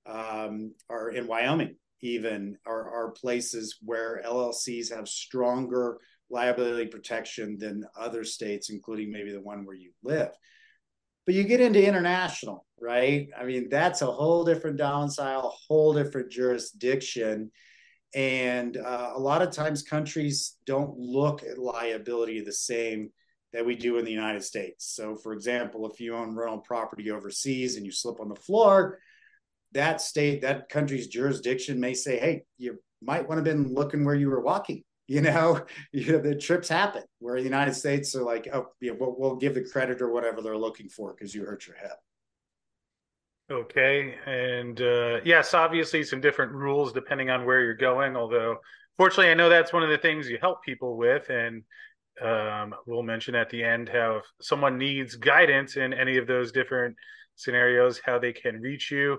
um, 0.05 0.73
or 0.89 1.09
in 1.09 1.27
Wyoming, 1.27 1.75
even 2.01 2.57
are, 2.65 2.89
are 2.89 3.11
places 3.11 3.77
where 3.83 4.21
LLCs 4.25 4.95
have 4.95 5.07
stronger 5.07 5.99
liability 6.29 6.87
protection 6.87 7.57
than 7.57 7.85
other 7.97 8.23
states, 8.23 8.69
including 8.69 9.11
maybe 9.11 9.31
the 9.31 9.41
one 9.41 9.65
where 9.65 9.75
you 9.75 9.91
live. 10.03 10.29
But 11.25 11.35
you 11.35 11.43
get 11.43 11.61
into 11.61 11.85
international, 11.85 12.65
right? 12.79 13.27
I 13.37 13.43
mean, 13.43 13.67
that's 13.69 14.01
a 14.01 14.05
whole 14.05 14.45
different 14.45 14.77
domicile, 14.77 15.39
a 15.39 15.73
whole 15.73 15.93
different 15.93 16.31
jurisdiction. 16.31 17.51
And 18.15 18.77
uh, 18.77 19.11
a 19.15 19.19
lot 19.19 19.41
of 19.41 19.51
times 19.51 19.83
countries 19.83 20.55
don't 20.65 20.97
look 20.97 21.43
at 21.43 21.57
liability 21.57 22.41
the 22.41 22.53
same 22.53 23.11
that 23.53 23.65
we 23.65 23.75
do 23.75 23.97
in 23.97 24.05
the 24.05 24.11
United 24.11 24.43
States. 24.43 24.93
So, 24.95 25.15
for 25.15 25.33
example, 25.33 25.89
if 25.89 25.99
you 25.99 26.15
own 26.15 26.35
rental 26.35 26.59
property 26.59 27.11
overseas 27.11 27.75
and 27.75 27.85
you 27.85 27.91
slip 27.91 28.19
on 28.19 28.29
the 28.29 28.35
floor, 28.35 28.99
that 29.73 30.01
state, 30.01 30.41
that 30.41 30.69
country's 30.69 31.07
jurisdiction 31.07 31.79
may 31.79 31.93
say, 31.93 32.19
hey, 32.19 32.43
you 32.57 32.79
might 33.01 33.27
want 33.27 33.43
to 33.43 33.49
have 33.49 33.57
been 33.57 33.73
looking 33.73 34.05
where 34.05 34.15
you 34.15 34.29
were 34.29 34.41
walking. 34.41 34.83
You 35.09 35.21
know, 35.21 35.61
you 35.93 36.11
know 36.11 36.17
the 36.19 36.35
trips 36.35 36.67
happen 36.67 37.01
where 37.19 37.37
the 37.37 37.45
United 37.45 37.75
States 37.75 38.13
are 38.13 38.23
like, 38.23 38.49
oh, 38.51 38.65
yeah, 38.81 38.91
we'll, 38.91 39.15
we'll 39.17 39.37
give 39.37 39.53
the 39.53 39.63
creditor 39.63 40.11
whatever 40.11 40.41
they're 40.41 40.57
looking 40.57 40.89
for 40.89 41.13
because 41.13 41.33
you 41.33 41.45
hurt 41.45 41.65
your 41.65 41.77
hip. 41.77 41.95
Okay. 43.49 44.15
And 44.25 44.79
uh, 44.81 45.21
yes, 45.23 45.53
obviously 45.53 46.03
some 46.03 46.19
different 46.19 46.51
rules 46.51 46.91
depending 46.91 47.29
on 47.29 47.45
where 47.45 47.61
you're 47.61 47.75
going. 47.75 48.15
Although, 48.17 48.57
fortunately, 48.97 49.31
I 49.31 49.35
know 49.35 49.49
that's 49.49 49.71
one 49.71 49.83
of 49.83 49.89
the 49.89 49.97
things 49.97 50.29
you 50.29 50.37
help 50.41 50.63
people 50.63 50.97
with. 50.97 51.29
And 51.29 51.63
um, 52.21 52.75
we'll 52.85 53.03
mention 53.03 53.35
at 53.35 53.49
the 53.49 53.63
end 53.63 53.87
how 53.89 54.17
if 54.17 54.25
someone 54.41 54.77
needs 54.77 55.15
guidance 55.15 55.77
in 55.77 55.93
any 55.93 56.17
of 56.17 56.27
those 56.27 56.51
different 56.51 56.95
scenarios, 57.35 58.01
how 58.03 58.19
they 58.19 58.33
can 58.33 58.59
reach 58.59 58.91
you. 58.91 59.13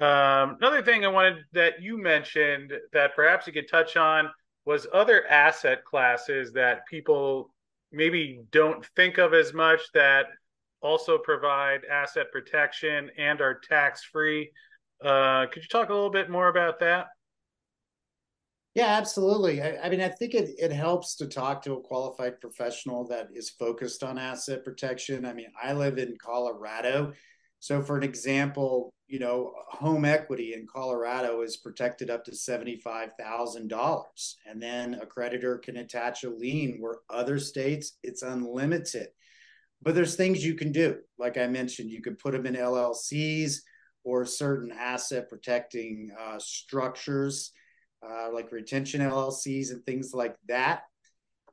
Um, 0.00 0.56
another 0.60 0.82
thing 0.82 1.04
I 1.04 1.08
wanted 1.08 1.44
that 1.52 1.80
you 1.80 1.96
mentioned 1.96 2.72
that 2.92 3.14
perhaps 3.14 3.46
you 3.46 3.52
could 3.52 3.68
touch 3.68 3.96
on 3.96 4.30
was 4.66 4.86
other 4.92 5.26
asset 5.26 5.84
classes 5.84 6.52
that 6.52 6.86
people 6.88 7.54
maybe 7.92 8.40
don't 8.50 8.84
think 8.96 9.18
of 9.18 9.34
as 9.34 9.52
much 9.52 9.80
that 9.94 10.26
also 10.82 11.18
provide 11.18 11.80
asset 11.90 12.26
protection 12.32 13.10
and 13.18 13.40
are 13.40 13.60
tax 13.68 14.04
free. 14.04 14.50
Uh, 15.04 15.46
could 15.46 15.62
you 15.62 15.68
talk 15.68 15.88
a 15.88 15.94
little 15.94 16.10
bit 16.10 16.30
more 16.30 16.48
about 16.48 16.78
that? 16.80 17.08
Yeah, 18.74 18.86
absolutely. 18.86 19.60
I, 19.60 19.78
I, 19.82 19.88
mean, 19.88 20.00
I 20.00 20.08
think 20.08 20.34
it, 20.34 20.54
it 20.56 20.70
helps 20.70 21.16
to 21.16 21.26
talk 21.26 21.60
to 21.62 21.74
a 21.74 21.80
qualified 21.80 22.40
professional 22.40 23.04
that 23.08 23.28
is 23.34 23.50
focused 23.50 24.04
on 24.04 24.16
asset 24.16 24.64
protection. 24.64 25.26
I 25.26 25.32
mean, 25.32 25.48
I 25.60 25.72
live 25.72 25.98
in 25.98 26.16
Colorado. 26.22 27.12
So, 27.58 27.82
for 27.82 27.96
an 27.96 28.04
example, 28.04 28.94
you 29.08 29.18
know, 29.18 29.52
home 29.68 30.04
equity 30.04 30.54
in 30.54 30.68
Colorado 30.72 31.42
is 31.42 31.56
protected 31.56 32.10
up 32.10 32.24
to 32.24 32.30
$75,000. 32.30 34.34
And 34.46 34.62
then 34.62 34.94
a 34.94 35.06
creditor 35.06 35.58
can 35.58 35.78
attach 35.78 36.22
a 36.22 36.30
lien 36.30 36.76
where 36.78 36.98
other 37.10 37.40
states 37.40 37.98
it's 38.04 38.22
unlimited. 38.22 39.08
But 39.82 39.94
there's 39.94 40.16
things 40.16 40.44
you 40.44 40.54
can 40.54 40.72
do. 40.72 40.98
Like 41.18 41.38
I 41.38 41.46
mentioned, 41.46 41.90
you 41.90 42.02
could 42.02 42.18
put 42.18 42.32
them 42.32 42.46
in 42.46 42.54
LLCs 42.54 43.56
or 44.04 44.24
certain 44.26 44.72
asset 44.72 45.28
protecting 45.28 46.10
uh, 46.18 46.38
structures 46.38 47.52
uh, 48.06 48.28
like 48.32 48.52
retention 48.52 49.00
LLCs 49.00 49.70
and 49.70 49.84
things 49.84 50.12
like 50.14 50.36
that. 50.48 50.82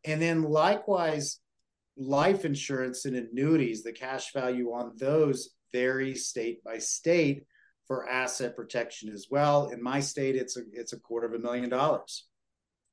And 0.06 0.22
then 0.22 0.44
likewise, 0.44 1.40
life 1.98 2.46
insurance 2.46 3.06
and 3.06 3.16
annuities, 3.16 3.84
the 3.84 3.92
cash 3.92 4.32
value 4.34 4.72
on 4.72 4.94
those 4.98 5.50
varies 5.74 6.28
state 6.28 6.64
by 6.64 6.78
state 6.78 7.46
for 7.88 8.08
asset 8.10 8.56
protection 8.56 9.12
as 9.12 9.28
well. 9.30 9.70
In 9.70 9.82
my 9.82 10.00
state, 10.00 10.36
it's 10.36 10.58
a 10.58 10.62
it's 10.74 10.94
a 10.94 11.00
quarter 11.00 11.28
of 11.28 11.34
a 11.34 11.40
million 11.40 11.70
dollars. 11.70 12.26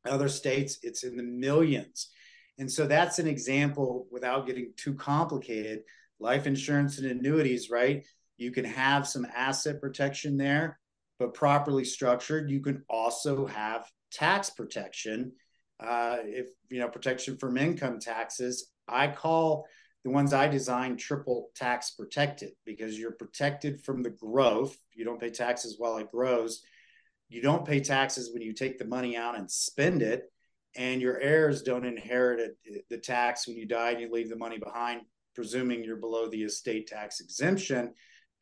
Other 0.06 0.28
states, 0.28 0.78
it's 0.82 1.04
in 1.04 1.16
the 1.16 1.22
millions. 1.22 2.10
And 2.58 2.70
so 2.70 2.86
that's 2.86 3.18
an 3.18 3.26
example 3.26 4.06
without 4.10 4.46
getting 4.46 4.72
too 4.76 4.94
complicated. 4.94 5.80
Life 6.20 6.46
insurance 6.46 6.98
and 6.98 7.06
annuities, 7.06 7.70
right? 7.70 8.06
You 8.36 8.52
can 8.52 8.64
have 8.64 9.06
some 9.06 9.26
asset 9.34 9.80
protection 9.80 10.36
there 10.36 10.78
but 11.18 11.34
properly 11.34 11.84
structured, 11.84 12.50
you 12.50 12.60
can 12.60 12.82
also 12.88 13.46
have 13.46 13.90
tax 14.10 14.50
protection. 14.50 15.32
Uh, 15.80 16.16
if 16.22 16.48
you 16.70 16.80
know 16.80 16.88
protection 16.88 17.36
from 17.36 17.56
income 17.56 17.98
taxes, 17.98 18.70
I 18.88 19.08
call 19.08 19.66
the 20.04 20.10
ones 20.10 20.32
I 20.32 20.48
design 20.48 20.96
triple 20.96 21.50
tax 21.54 21.92
protected 21.92 22.50
because 22.66 22.98
you're 22.98 23.12
protected 23.12 23.82
from 23.82 24.02
the 24.02 24.10
growth. 24.10 24.76
You 24.92 25.04
don't 25.04 25.20
pay 25.20 25.30
taxes 25.30 25.76
while 25.78 25.96
it 25.96 26.10
grows. 26.10 26.62
You 27.28 27.40
don't 27.40 27.64
pay 27.64 27.80
taxes 27.80 28.30
when 28.32 28.42
you 28.42 28.52
take 28.52 28.78
the 28.78 28.84
money 28.84 29.16
out 29.16 29.36
and 29.36 29.50
spend 29.50 30.02
it, 30.02 30.30
and 30.76 31.00
your 31.00 31.18
heirs 31.20 31.62
don't 31.62 31.84
inherit 31.84 32.56
the 32.90 32.98
tax 32.98 33.46
when 33.46 33.56
you 33.56 33.66
die 33.66 33.90
and 33.90 34.00
you 34.00 34.10
leave 34.10 34.28
the 34.28 34.36
money 34.36 34.58
behind, 34.58 35.02
presuming 35.34 35.84
you're 35.84 35.96
below 35.96 36.28
the 36.28 36.42
estate 36.42 36.86
tax 36.86 37.20
exemption 37.20 37.92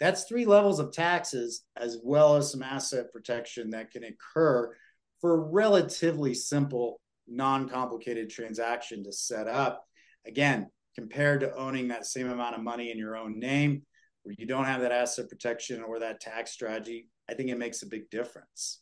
That's 0.00 0.24
three 0.24 0.46
levels 0.46 0.80
of 0.80 0.92
taxes, 0.92 1.64
as 1.76 1.98
well 2.02 2.36
as 2.36 2.50
some 2.50 2.62
asset 2.62 3.12
protection 3.12 3.70
that 3.70 3.90
can 3.90 4.04
occur 4.04 4.74
for 5.20 5.34
a 5.34 5.50
relatively 5.50 6.34
simple, 6.34 7.00
non 7.28 7.68
complicated 7.68 8.28
transaction 8.30 9.04
to 9.04 9.12
set 9.12 9.46
up. 9.48 9.84
Again, 10.26 10.68
compared 10.94 11.40
to 11.40 11.54
owning 11.54 11.88
that 11.88 12.06
same 12.06 12.30
amount 12.30 12.56
of 12.56 12.62
money 12.62 12.90
in 12.90 12.98
your 12.98 13.16
own 13.16 13.38
name, 13.38 13.82
where 14.22 14.34
you 14.38 14.46
don't 14.46 14.66
have 14.66 14.80
that 14.82 14.92
asset 14.92 15.28
protection 15.28 15.82
or 15.82 16.00
that 16.00 16.20
tax 16.20 16.52
strategy, 16.52 17.08
I 17.28 17.34
think 17.34 17.50
it 17.50 17.58
makes 17.58 17.82
a 17.82 17.86
big 17.86 18.10
difference. 18.10 18.81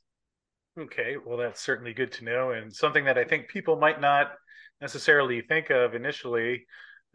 Okay, 0.79 1.17
well, 1.25 1.37
that's 1.37 1.61
certainly 1.61 1.93
good 1.93 2.13
to 2.13 2.25
know, 2.25 2.53
and 2.53 2.73
something 2.73 3.05
that 3.05 3.19
I 3.19 3.25
think 3.25 3.49
people 3.49 3.77
might 3.77 4.01
not 4.01 4.33
necessarily 4.81 5.43
think 5.43 5.71
of 5.71 5.95
initially. 5.95 6.65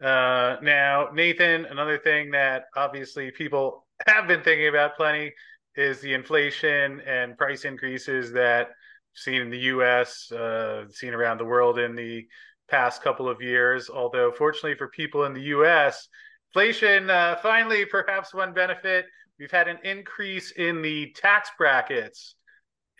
Uh, 0.00 0.56
now, 0.62 1.08
Nathan, 1.14 1.64
another 1.64 1.98
thing 1.98 2.30
that 2.32 2.64
obviously 2.76 3.30
people 3.30 3.86
have 4.06 4.28
been 4.28 4.42
thinking 4.42 4.68
about 4.68 4.96
plenty 4.96 5.32
is 5.74 6.00
the 6.00 6.12
inflation 6.12 7.00
and 7.00 7.36
price 7.38 7.64
increases 7.64 8.32
that 8.32 8.68
seen 9.14 9.40
in 9.40 9.50
the 9.50 9.58
U.S., 9.58 10.30
uh, 10.32 10.84
seen 10.90 11.14
around 11.14 11.38
the 11.38 11.44
world 11.44 11.78
in 11.78 11.96
the 11.96 12.26
past 12.68 13.02
couple 13.02 13.28
of 13.28 13.40
years. 13.40 13.88
Although, 13.88 14.32
fortunately 14.32 14.76
for 14.76 14.88
people 14.88 15.24
in 15.24 15.32
the 15.32 15.42
U.S., 15.42 16.08
inflation 16.50 17.08
uh, 17.08 17.36
finally, 17.42 17.86
perhaps 17.86 18.34
one 18.34 18.52
benefit, 18.52 19.06
we've 19.38 19.50
had 19.50 19.66
an 19.66 19.78
increase 19.82 20.50
in 20.52 20.82
the 20.82 21.12
tax 21.16 21.50
brackets 21.56 22.35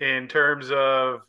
in 0.00 0.28
terms 0.28 0.70
of 0.70 1.22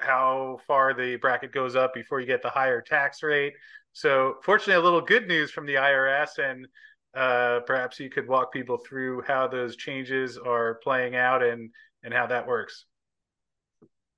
how 0.00 0.58
far 0.66 0.94
the 0.94 1.16
bracket 1.16 1.52
goes 1.52 1.76
up 1.76 1.94
before 1.94 2.20
you 2.20 2.26
get 2.26 2.42
the 2.42 2.50
higher 2.50 2.80
tax 2.80 3.22
rate. 3.22 3.54
So, 3.92 4.36
fortunately, 4.42 4.74
a 4.74 4.80
little 4.80 5.00
good 5.00 5.28
news 5.28 5.50
from 5.50 5.66
the 5.66 5.74
IRS, 5.74 6.38
and 6.38 6.66
uh, 7.14 7.60
perhaps 7.60 8.00
you 8.00 8.10
could 8.10 8.26
walk 8.26 8.52
people 8.52 8.78
through 8.78 9.22
how 9.22 9.46
those 9.46 9.76
changes 9.76 10.36
are 10.36 10.80
playing 10.82 11.14
out 11.14 11.42
and 11.42 11.70
and 12.02 12.12
how 12.12 12.26
that 12.26 12.46
works. 12.46 12.86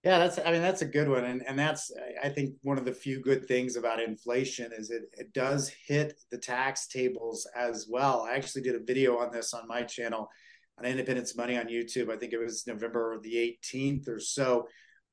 Yeah, 0.02 0.18
that's 0.18 0.38
I 0.38 0.52
mean 0.52 0.62
that's 0.62 0.82
a 0.82 0.86
good 0.86 1.08
one, 1.08 1.24
and 1.24 1.42
and 1.46 1.58
that's 1.58 1.90
I 2.22 2.28
think 2.28 2.54
one 2.62 2.78
of 2.78 2.84
the 2.84 2.92
few 2.92 3.20
good 3.20 3.46
things 3.46 3.76
about 3.76 4.00
inflation 4.00 4.70
is 4.72 4.90
it 4.90 5.02
it 5.12 5.32
does 5.32 5.68
hit 5.68 6.20
the 6.30 6.38
tax 6.38 6.86
tables 6.86 7.46
as 7.56 7.86
well. 7.90 8.22
I 8.22 8.36
actually 8.36 8.62
did 8.62 8.76
a 8.76 8.84
video 8.84 9.18
on 9.18 9.32
this 9.32 9.52
on 9.52 9.66
my 9.66 9.82
channel 9.82 10.30
on 10.78 10.84
Independence 10.84 11.36
Money 11.36 11.58
on 11.58 11.66
YouTube. 11.66 12.12
I 12.12 12.16
think 12.16 12.32
it 12.32 12.38
was 12.38 12.66
November 12.66 13.18
the 13.22 13.58
18th 13.64 14.08
or 14.08 14.20
so, 14.20 14.68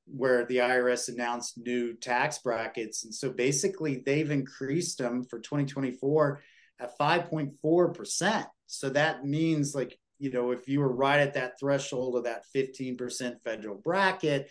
where 0.06 0.46
the 0.46 0.58
IRS 0.58 1.10
announced 1.10 1.58
new 1.58 1.94
tax 1.94 2.40
brackets, 2.40 3.06
and 3.06 3.14
so 3.14 3.30
basically 3.32 4.04
they've 4.06 4.32
increased 4.32 4.98
them 4.98 5.24
for 5.24 5.40
2024 5.40 6.42
at 6.80 6.98
5.4 6.98 7.94
percent. 7.94 8.48
So 8.68 8.90
that 8.90 9.26
means 9.26 9.74
like 9.76 9.98
you 10.20 10.32
know 10.32 10.52
if 10.52 10.68
you 10.68 10.80
were 10.80 10.94
right 10.94 11.20
at 11.20 11.36
that 11.36 11.60
threshold 11.60 12.16
of 12.16 12.24
that 12.26 12.44
15% 12.56 13.36
federal 13.44 13.76
bracket 13.76 14.50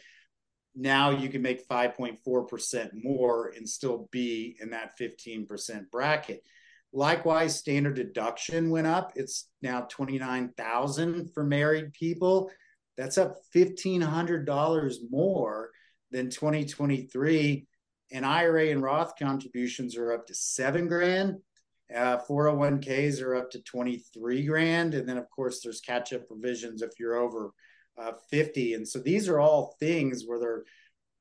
now 0.74 1.10
you 1.10 1.28
can 1.28 1.42
make 1.42 1.66
5.4% 1.68 2.90
more 2.94 3.52
and 3.56 3.68
still 3.68 4.08
be 4.10 4.56
in 4.60 4.70
that 4.70 4.98
15% 4.98 5.90
bracket. 5.90 6.42
Likewise, 6.92 7.58
standard 7.58 7.94
deduction 7.94 8.70
went 8.70 8.86
up. 8.86 9.12
It's 9.16 9.48
now 9.62 9.82
29,000 9.82 11.32
for 11.32 11.44
married 11.44 11.92
people. 11.92 12.50
That's 12.96 13.16
up 13.16 13.36
$1,500 13.54 14.96
more 15.10 15.70
than 16.10 16.28
2023. 16.28 17.66
And 18.12 18.26
IRA 18.26 18.68
and 18.68 18.82
Roth 18.82 19.14
contributions 19.18 19.96
are 19.96 20.12
up 20.12 20.26
to 20.26 20.34
seven 20.34 20.86
grand. 20.86 21.36
Uh, 21.94 22.18
401ks 22.28 23.22
are 23.22 23.36
up 23.36 23.50
to 23.52 23.62
23 23.62 24.44
grand. 24.44 24.94
And 24.94 25.08
then, 25.08 25.16
of 25.16 25.30
course, 25.30 25.60
there's 25.62 25.80
catch 25.80 26.12
up 26.12 26.26
provisions 26.28 26.82
if 26.82 26.90
you're 26.98 27.16
over 27.16 27.52
uh, 28.00 28.12
50 28.30 28.74
and 28.74 28.88
so 28.88 28.98
these 28.98 29.28
are 29.28 29.38
all 29.38 29.76
things 29.78 30.24
where 30.26 30.40
they're 30.40 30.64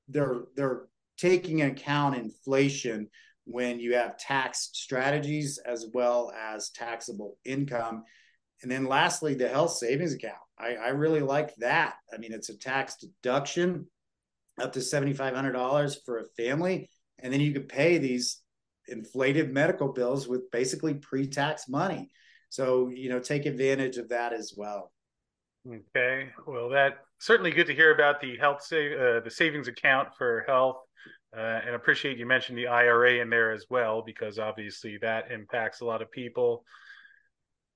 they're 0.07 0.43
they're 0.55 0.81
taking 1.17 1.61
account 1.61 2.15
inflation 2.15 3.09
when 3.45 3.79
you 3.79 3.95
have 3.95 4.17
tax 4.17 4.69
strategies 4.73 5.59
as 5.59 5.87
well 5.93 6.31
as 6.37 6.69
taxable 6.69 7.37
income. 7.43 8.03
And 8.61 8.71
then 8.71 8.85
lastly 8.85 9.33
the 9.33 9.47
health 9.47 9.71
savings 9.71 10.13
account. 10.13 10.35
I, 10.59 10.75
I 10.75 10.89
really 10.89 11.21
like 11.21 11.55
that. 11.57 11.95
I 12.13 12.17
mean 12.17 12.33
it's 12.33 12.49
a 12.49 12.57
tax 12.57 12.97
deduction 12.97 13.87
up 14.59 14.73
to 14.73 14.79
$7500 14.79 15.95
for 16.05 16.19
a 16.19 16.25
family. 16.37 16.89
And 17.19 17.33
then 17.33 17.41
you 17.41 17.53
could 17.53 17.69
pay 17.69 17.97
these 17.97 18.41
inflated 18.87 19.53
medical 19.53 19.91
bills 19.91 20.27
with 20.27 20.51
basically 20.51 20.95
pre-tax 20.95 21.67
money. 21.67 22.09
So 22.49 22.89
you 22.89 23.09
know 23.09 23.19
take 23.19 23.45
advantage 23.45 23.97
of 23.97 24.09
that 24.09 24.33
as 24.33 24.53
well. 24.55 24.91
Okay, 25.67 26.29
well, 26.47 26.69
that 26.69 26.93
certainly 27.19 27.51
good 27.51 27.67
to 27.67 27.75
hear 27.75 27.93
about 27.93 28.19
the 28.19 28.35
health 28.37 28.63
save, 28.63 28.99
uh, 28.99 29.19
the 29.19 29.29
savings 29.29 29.67
account 29.67 30.09
for 30.17 30.43
health, 30.47 30.77
uh, 31.35 31.61
and 31.65 31.75
appreciate 31.75 32.17
you 32.17 32.25
mentioned 32.25 32.57
the 32.57 32.67
IRA 32.67 33.15
in 33.15 33.29
there 33.29 33.51
as 33.51 33.65
well 33.69 34.01
because 34.01 34.39
obviously 34.39 34.97
that 34.97 35.31
impacts 35.31 35.81
a 35.81 35.85
lot 35.85 36.01
of 36.01 36.11
people. 36.11 36.63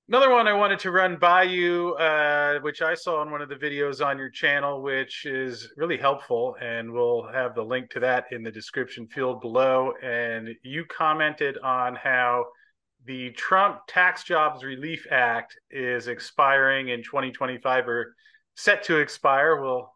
Another 0.07 0.29
one 0.29 0.47
I 0.47 0.53
wanted 0.53 0.77
to 0.79 0.91
run 0.91 1.17
by 1.17 1.43
you, 1.43 1.95
uh, 1.95 2.59
which 2.59 2.83
I 2.83 2.93
saw 2.93 3.23
in 3.23 3.31
one 3.31 3.41
of 3.41 3.49
the 3.49 3.55
videos 3.55 4.05
on 4.05 4.19
your 4.19 4.29
channel, 4.29 4.83
which 4.83 5.25
is 5.25 5.71
really 5.77 5.97
helpful, 5.97 6.55
and 6.61 6.91
we'll 6.91 7.27
have 7.33 7.55
the 7.55 7.63
link 7.63 7.89
to 7.91 7.99
that 8.01 8.25
in 8.31 8.43
the 8.43 8.51
description 8.51 9.07
field 9.07 9.41
below. 9.41 9.93
And 10.03 10.49
you 10.61 10.85
commented 10.85 11.57
on 11.57 11.95
how 11.95 12.45
the 13.05 13.31
Trump 13.31 13.79
Tax 13.87 14.23
Jobs 14.23 14.63
Relief 14.63 15.07
Act 15.09 15.57
is 15.71 16.07
expiring 16.07 16.89
in 16.89 17.01
2025 17.01 17.87
or 17.87 18.15
set 18.55 18.83
to 18.83 18.97
expire. 18.97 19.59
We'll 19.59 19.91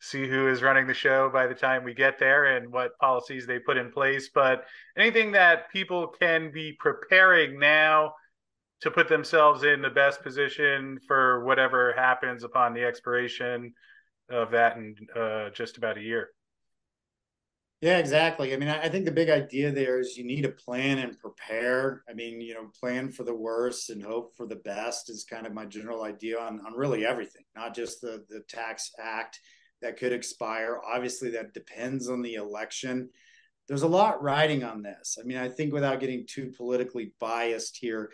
see 0.00 0.26
who 0.26 0.48
is 0.48 0.62
running 0.62 0.86
the 0.86 0.94
show 0.94 1.28
by 1.30 1.46
the 1.46 1.54
time 1.54 1.84
we 1.84 1.94
get 1.94 2.18
there 2.18 2.56
and 2.56 2.72
what 2.72 2.98
policies 2.98 3.46
they 3.46 3.58
put 3.58 3.76
in 3.76 3.92
place. 3.92 4.30
But 4.34 4.64
anything 4.96 5.32
that 5.32 5.70
people 5.70 6.08
can 6.08 6.50
be 6.50 6.72
preparing 6.78 7.58
now 7.58 8.14
to 8.80 8.90
put 8.90 9.08
themselves 9.08 9.62
in 9.62 9.82
the 9.82 9.90
best 9.90 10.22
position 10.22 10.98
for 11.06 11.44
whatever 11.44 11.92
happens 11.92 12.44
upon 12.44 12.72
the 12.72 12.82
expiration 12.82 13.74
of 14.30 14.50
that 14.52 14.76
in 14.76 14.96
uh, 15.14 15.50
just 15.50 15.76
about 15.76 15.98
a 15.98 16.02
year. 16.02 16.30
Yeah, 17.82 17.96
exactly. 17.96 18.52
I 18.52 18.58
mean, 18.58 18.68
I 18.68 18.90
think 18.90 19.06
the 19.06 19.10
big 19.10 19.30
idea 19.30 19.72
there 19.72 20.00
is 20.00 20.16
you 20.16 20.24
need 20.24 20.42
to 20.42 20.50
plan 20.50 20.98
and 20.98 21.18
prepare. 21.18 22.02
I 22.08 22.12
mean, 22.12 22.40
you 22.40 22.52
know, 22.52 22.70
plan 22.78 23.10
for 23.10 23.24
the 23.24 23.34
worst 23.34 23.88
and 23.88 24.02
hope 24.02 24.36
for 24.36 24.46
the 24.46 24.56
best 24.56 25.08
is 25.08 25.24
kind 25.24 25.46
of 25.46 25.54
my 25.54 25.64
general 25.64 26.02
idea 26.02 26.38
on, 26.38 26.60
on 26.66 26.74
really 26.74 27.06
everything, 27.06 27.44
not 27.56 27.74
just 27.74 28.02
the, 28.02 28.24
the 28.28 28.40
tax 28.48 28.90
act 29.02 29.40
that 29.82 29.98
could 29.98 30.12
expire. 30.12 30.78
Obviously, 30.84 31.30
that 31.30 31.54
depends 31.54 32.08
on 32.08 32.22
the 32.22 32.34
election. 32.34 33.10
There's 33.68 33.82
a 33.82 33.88
lot 33.88 34.22
riding 34.22 34.64
on 34.64 34.82
this. 34.82 35.16
I 35.20 35.24
mean, 35.24 35.36
I 35.36 35.48
think 35.48 35.72
without 35.72 36.00
getting 36.00 36.26
too 36.26 36.52
politically 36.56 37.12
biased 37.20 37.76
here, 37.76 38.10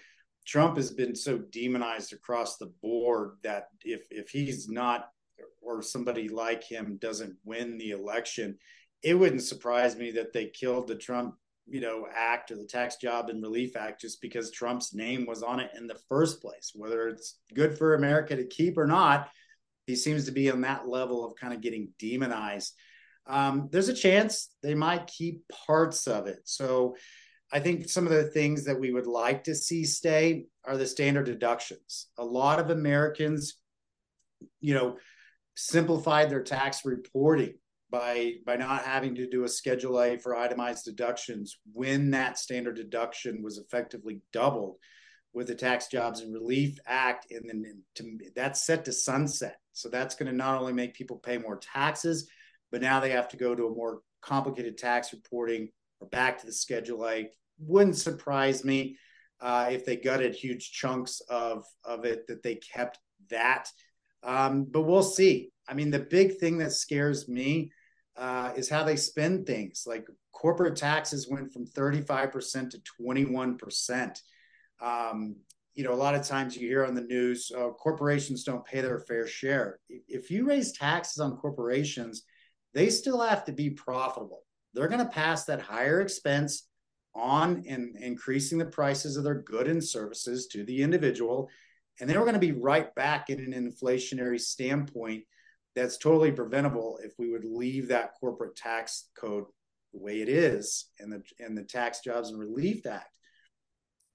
Trump 0.46 0.76
has 0.76 0.92
been 0.92 1.14
so 1.14 1.38
demonized 1.38 2.12
across 2.12 2.56
the 2.56 2.72
board 2.82 3.32
that 3.42 3.68
if 3.82 4.06
if 4.10 4.30
he's 4.30 4.68
not 4.68 5.08
or 5.60 5.82
somebody 5.82 6.28
like 6.28 6.62
him 6.62 6.98
doesn't 7.00 7.36
win 7.44 7.76
the 7.78 7.90
election, 7.90 8.56
it 9.02 9.14
wouldn't 9.14 9.42
surprise 9.42 9.96
me 9.96 10.12
that 10.12 10.32
they 10.32 10.46
killed 10.46 10.86
the 10.86 10.94
Trump, 10.94 11.34
you 11.66 11.80
know, 11.80 12.06
act 12.14 12.52
or 12.52 12.56
the 12.56 12.64
Tax 12.64 12.96
Job 12.96 13.28
and 13.28 13.42
Relief 13.42 13.76
Act 13.76 14.00
just 14.00 14.22
because 14.22 14.52
Trump's 14.52 14.94
name 14.94 15.26
was 15.26 15.42
on 15.42 15.58
it 15.58 15.72
in 15.76 15.88
the 15.88 15.98
first 16.08 16.40
place. 16.40 16.70
Whether 16.74 17.08
it's 17.08 17.40
good 17.54 17.76
for 17.76 17.94
America 17.94 18.36
to 18.36 18.46
keep 18.46 18.78
or 18.78 18.86
not, 18.86 19.28
he 19.86 19.96
seems 19.96 20.26
to 20.26 20.32
be 20.32 20.50
on 20.50 20.62
that 20.62 20.88
level 20.88 21.24
of 21.24 21.36
kind 21.36 21.54
of 21.54 21.60
getting 21.60 21.88
demonized. 21.98 22.74
Um, 23.26 23.68
there's 23.72 23.88
a 23.88 23.94
chance 23.94 24.50
they 24.62 24.74
might 24.74 25.06
keep 25.06 25.42
parts 25.66 26.06
of 26.06 26.26
it. 26.26 26.40
So 26.44 26.96
I 27.52 27.60
think 27.60 27.88
some 27.88 28.06
of 28.06 28.12
the 28.12 28.24
things 28.24 28.64
that 28.64 28.78
we 28.78 28.92
would 28.92 29.06
like 29.06 29.44
to 29.44 29.54
see 29.54 29.84
stay 29.84 30.46
are 30.64 30.76
the 30.76 30.86
standard 30.86 31.26
deductions. 31.26 32.08
A 32.18 32.24
lot 32.24 32.58
of 32.58 32.70
Americans, 32.70 33.58
you 34.60 34.74
know, 34.74 34.96
simplified 35.54 36.28
their 36.28 36.42
tax 36.42 36.84
reporting 36.84 37.54
by 37.88 38.34
by 38.44 38.56
not 38.56 38.82
having 38.82 39.14
to 39.14 39.28
do 39.28 39.44
a 39.44 39.48
schedule 39.48 40.00
A 40.00 40.18
for 40.18 40.36
itemized 40.36 40.84
deductions 40.84 41.58
when 41.72 42.10
that 42.10 42.38
standard 42.38 42.76
deduction 42.76 43.42
was 43.42 43.58
effectively 43.58 44.20
doubled 44.32 44.76
with 45.32 45.46
the 45.46 45.54
Tax 45.54 45.88
Jobs 45.88 46.20
and 46.20 46.32
Relief 46.32 46.78
Act, 46.86 47.30
and 47.30 47.48
then 47.48 47.82
to, 47.96 48.18
that's 48.34 48.64
set 48.64 48.86
to 48.86 48.92
sunset. 48.92 49.58
So 49.76 49.90
that's 49.90 50.14
going 50.14 50.30
to 50.30 50.36
not 50.36 50.58
only 50.58 50.72
make 50.72 50.94
people 50.94 51.18
pay 51.18 51.36
more 51.36 51.58
taxes, 51.58 52.28
but 52.72 52.80
now 52.80 52.98
they 52.98 53.10
have 53.10 53.28
to 53.28 53.36
go 53.36 53.54
to 53.54 53.66
a 53.66 53.74
more 53.74 54.00
complicated 54.22 54.78
tax 54.78 55.12
reporting 55.12 55.68
or 56.00 56.08
back 56.08 56.38
to 56.40 56.46
the 56.46 56.52
Schedule 56.52 57.06
A. 57.06 57.30
Wouldn't 57.58 57.96
surprise 57.96 58.64
me 58.64 58.96
uh, 59.40 59.68
if 59.70 59.84
they 59.84 59.96
gutted 59.96 60.34
huge 60.34 60.72
chunks 60.72 61.20
of 61.28 61.64
of 61.84 62.06
it 62.06 62.26
that 62.28 62.42
they 62.42 62.54
kept 62.54 62.98
that. 63.28 63.68
Um, 64.22 64.64
but 64.64 64.82
we'll 64.82 65.02
see. 65.02 65.50
I 65.68 65.74
mean, 65.74 65.90
the 65.90 66.00
big 66.00 66.38
thing 66.38 66.56
that 66.58 66.72
scares 66.72 67.28
me 67.28 67.70
uh, 68.16 68.52
is 68.56 68.70
how 68.70 68.82
they 68.82 68.96
spend 68.96 69.46
things. 69.46 69.84
Like 69.86 70.06
corporate 70.32 70.76
taxes 70.76 71.28
went 71.28 71.52
from 71.52 71.66
35% 71.66 72.70
to 72.70 72.80
21%. 73.00 74.20
Um, 74.80 75.36
you 75.76 75.84
know, 75.84 75.92
a 75.92 75.94
lot 75.94 76.14
of 76.14 76.26
times 76.26 76.56
you 76.56 76.66
hear 76.66 76.86
on 76.86 76.94
the 76.94 77.02
news, 77.02 77.52
uh, 77.56 77.68
corporations 77.68 78.44
don't 78.44 78.64
pay 78.64 78.80
their 78.80 78.98
fair 78.98 79.26
share. 79.26 79.78
If 79.88 80.30
you 80.30 80.48
raise 80.48 80.72
taxes 80.72 81.20
on 81.20 81.36
corporations, 81.36 82.22
they 82.72 82.88
still 82.88 83.20
have 83.20 83.44
to 83.44 83.52
be 83.52 83.70
profitable. 83.70 84.42
They're 84.72 84.88
going 84.88 85.04
to 85.04 85.12
pass 85.12 85.44
that 85.44 85.60
higher 85.60 86.00
expense 86.00 86.66
on 87.14 87.64
and 87.68 87.94
increasing 87.96 88.56
the 88.56 88.66
prices 88.66 89.18
of 89.18 89.24
their 89.24 89.42
good 89.42 89.68
and 89.68 89.84
services 89.84 90.46
to 90.48 90.64
the 90.64 90.82
individual. 90.82 91.50
And 92.00 92.08
they 92.08 92.16
are 92.16 92.24
going 92.24 92.34
to 92.34 92.40
be 92.40 92.52
right 92.52 92.94
back 92.94 93.28
in 93.28 93.40
an 93.40 93.52
inflationary 93.52 94.40
standpoint 94.40 95.24
that's 95.74 95.98
totally 95.98 96.32
preventable 96.32 96.98
if 97.02 97.12
we 97.18 97.30
would 97.30 97.44
leave 97.44 97.88
that 97.88 98.12
corporate 98.18 98.56
tax 98.56 99.10
code 99.18 99.44
the 99.92 100.00
way 100.00 100.22
it 100.22 100.28
is 100.28 100.86
and 100.98 101.12
the 101.12 101.22
and 101.38 101.56
the 101.56 101.62
Tax 101.62 102.00
Jobs 102.00 102.30
and 102.30 102.38
Relief 102.38 102.86
Act. 102.86 103.15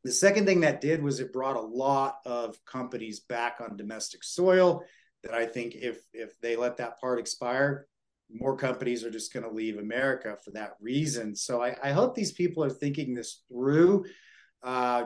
The 0.04 0.12
second 0.12 0.46
thing 0.46 0.62
that 0.62 0.82
did 0.82 1.04
was 1.04 1.20
it 1.20 1.34
brought 1.34 1.56
a 1.56 1.62
lot 1.62 2.18
of 2.26 2.58
companies 2.66 3.20
back 3.20 3.58
on 3.62 3.78
domestic 3.78 4.24
soil 4.24 4.84
that 5.24 5.34
I 5.34 5.46
think 5.46 5.76
if 5.76 6.00
if 6.14 6.40
they 6.42 6.56
let 6.56 6.78
that 6.78 7.00
part 7.00 7.20
expire, 7.20 7.88
more 8.34 8.56
companies 8.56 9.04
are 9.04 9.12
just 9.12 9.34
going 9.34 9.44
to 9.44 9.52
leave 9.52 9.78
America 9.78 10.38
for 10.44 10.52
that 10.52 10.74
reason. 10.80 11.36
So 11.36 11.62
I, 11.62 11.76
I 11.84 11.92
hope 11.92 12.16
these 12.16 12.32
people 12.32 12.64
are 12.64 12.70
thinking 12.70 13.14
this 13.14 13.44
through. 13.48 14.06
Uh, 14.64 15.06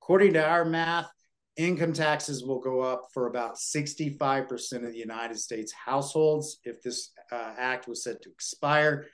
according 0.00 0.34
to 0.34 0.46
our 0.46 0.64
math, 0.64 1.10
income 1.56 1.92
taxes 1.92 2.44
will 2.44 2.60
go 2.60 2.80
up 2.80 3.08
for 3.12 3.26
about 3.26 3.56
65% 3.56 4.72
of 4.84 4.92
the 4.92 4.98
United 4.98 5.38
States 5.38 5.72
households 5.72 6.60
if 6.64 6.82
this 6.82 7.10
uh, 7.32 7.54
act 7.58 7.88
was 7.88 8.04
set 8.04 8.22
to 8.22 8.30
expire. 8.30 9.06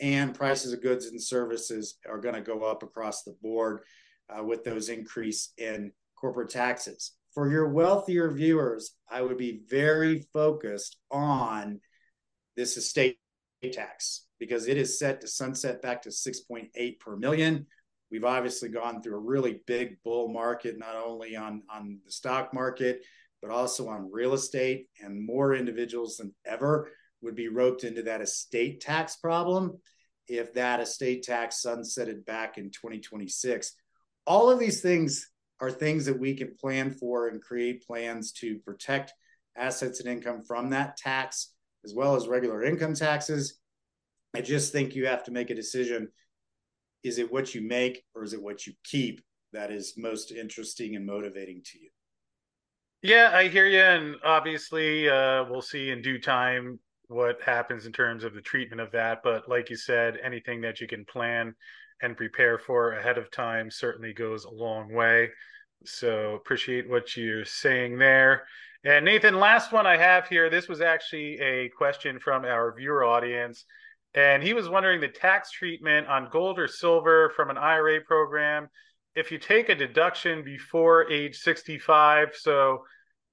And 0.00 0.34
prices 0.34 0.72
of 0.72 0.82
goods 0.82 1.06
and 1.06 1.20
services 1.20 1.98
are 2.08 2.20
going 2.20 2.36
to 2.36 2.40
go 2.40 2.62
up 2.62 2.84
across 2.84 3.24
the 3.24 3.34
board 3.42 3.80
uh, 4.28 4.42
with 4.42 4.64
those 4.64 4.88
increase 4.88 5.52
in 5.58 5.92
corporate 6.16 6.50
taxes. 6.50 7.12
For 7.34 7.50
your 7.50 7.68
wealthier 7.68 8.30
viewers, 8.30 8.94
I 9.10 9.22
would 9.22 9.38
be 9.38 9.60
very 9.68 10.26
focused 10.32 10.96
on 11.10 11.80
this 12.56 12.76
estate 12.76 13.18
tax 13.72 14.26
because 14.38 14.66
it 14.66 14.76
is 14.76 14.98
set 14.98 15.20
to 15.20 15.28
sunset 15.28 15.82
back 15.82 16.02
to 16.02 16.08
6.8 16.08 17.00
per 17.00 17.16
million. 17.16 17.66
We've 18.10 18.24
obviously 18.24 18.70
gone 18.70 19.02
through 19.02 19.16
a 19.16 19.20
really 19.20 19.60
big 19.66 20.02
bull 20.02 20.28
market, 20.28 20.78
not 20.78 20.96
only 20.96 21.36
on, 21.36 21.62
on 21.70 21.98
the 22.04 22.10
stock 22.10 22.54
market, 22.54 23.04
but 23.42 23.50
also 23.50 23.88
on 23.88 24.10
real 24.10 24.32
estate, 24.32 24.88
and 25.02 25.24
more 25.24 25.54
individuals 25.54 26.16
than 26.16 26.34
ever 26.44 26.90
would 27.20 27.34
be 27.34 27.48
roped 27.48 27.84
into 27.84 28.02
that 28.02 28.20
estate 28.20 28.80
tax 28.80 29.16
problem 29.16 29.78
if 30.28 30.52
that 30.54 30.80
estate 30.80 31.22
tax 31.22 31.62
sunsetted 31.64 32.24
back 32.24 32.58
in 32.58 32.70
2026 32.70 33.74
all 34.28 34.50
of 34.50 34.58
these 34.58 34.82
things 34.82 35.30
are 35.60 35.70
things 35.70 36.04
that 36.04 36.18
we 36.18 36.34
can 36.34 36.54
plan 36.54 36.92
for 36.92 37.28
and 37.28 37.42
create 37.42 37.84
plans 37.84 38.30
to 38.30 38.58
protect 38.58 39.12
assets 39.56 40.00
and 40.00 40.08
income 40.08 40.42
from 40.46 40.70
that 40.70 40.96
tax 40.96 41.54
as 41.84 41.94
well 41.94 42.14
as 42.14 42.28
regular 42.28 42.62
income 42.62 42.94
taxes. 42.94 43.58
I 44.36 44.42
just 44.42 44.70
think 44.70 44.94
you 44.94 45.06
have 45.06 45.24
to 45.24 45.32
make 45.32 45.50
a 45.50 45.54
decision 45.54 46.08
is 47.04 47.18
it 47.18 47.32
what 47.32 47.54
you 47.54 47.62
make 47.62 48.04
or 48.14 48.22
is 48.24 48.32
it 48.32 48.42
what 48.42 48.66
you 48.66 48.72
keep 48.84 49.22
that 49.52 49.70
is 49.70 49.94
most 49.96 50.30
interesting 50.32 50.96
and 50.96 51.06
motivating 51.06 51.62
to 51.64 51.78
you? 51.78 51.88
Yeah, 53.02 53.30
I 53.32 53.48
hear 53.48 53.66
you. 53.66 53.80
And 53.80 54.16
obviously, 54.24 55.08
uh, 55.08 55.44
we'll 55.48 55.62
see 55.62 55.90
in 55.90 56.02
due 56.02 56.20
time 56.20 56.80
what 57.06 57.40
happens 57.40 57.86
in 57.86 57.92
terms 57.92 58.24
of 58.24 58.34
the 58.34 58.42
treatment 58.42 58.80
of 58.80 58.90
that. 58.92 59.20
But 59.22 59.48
like 59.48 59.70
you 59.70 59.76
said, 59.76 60.18
anything 60.22 60.60
that 60.62 60.80
you 60.80 60.88
can 60.88 61.04
plan 61.04 61.54
and 62.02 62.16
prepare 62.16 62.58
for 62.58 62.92
ahead 62.92 63.18
of 63.18 63.30
time 63.30 63.70
certainly 63.70 64.12
goes 64.12 64.44
a 64.44 64.50
long 64.50 64.92
way. 64.92 65.30
So 65.84 66.34
appreciate 66.34 66.88
what 66.88 67.16
you're 67.16 67.44
saying 67.44 67.98
there. 67.98 68.44
And 68.84 69.04
Nathan, 69.04 69.40
last 69.40 69.72
one 69.72 69.86
I 69.86 69.96
have 69.96 70.28
here. 70.28 70.50
This 70.50 70.68
was 70.68 70.80
actually 70.80 71.38
a 71.40 71.68
question 71.70 72.20
from 72.20 72.44
our 72.44 72.74
viewer 72.76 73.04
audience. 73.04 73.64
And 74.14 74.42
he 74.42 74.54
was 74.54 74.68
wondering 74.68 75.00
the 75.00 75.08
tax 75.08 75.50
treatment 75.50 76.06
on 76.06 76.28
gold 76.30 76.58
or 76.58 76.68
silver 76.68 77.32
from 77.36 77.50
an 77.50 77.58
IRA 77.58 78.00
program. 78.00 78.68
If 79.14 79.30
you 79.30 79.38
take 79.38 79.68
a 79.68 79.74
deduction 79.74 80.42
before 80.44 81.10
age 81.10 81.36
65, 81.38 82.30
so 82.34 82.82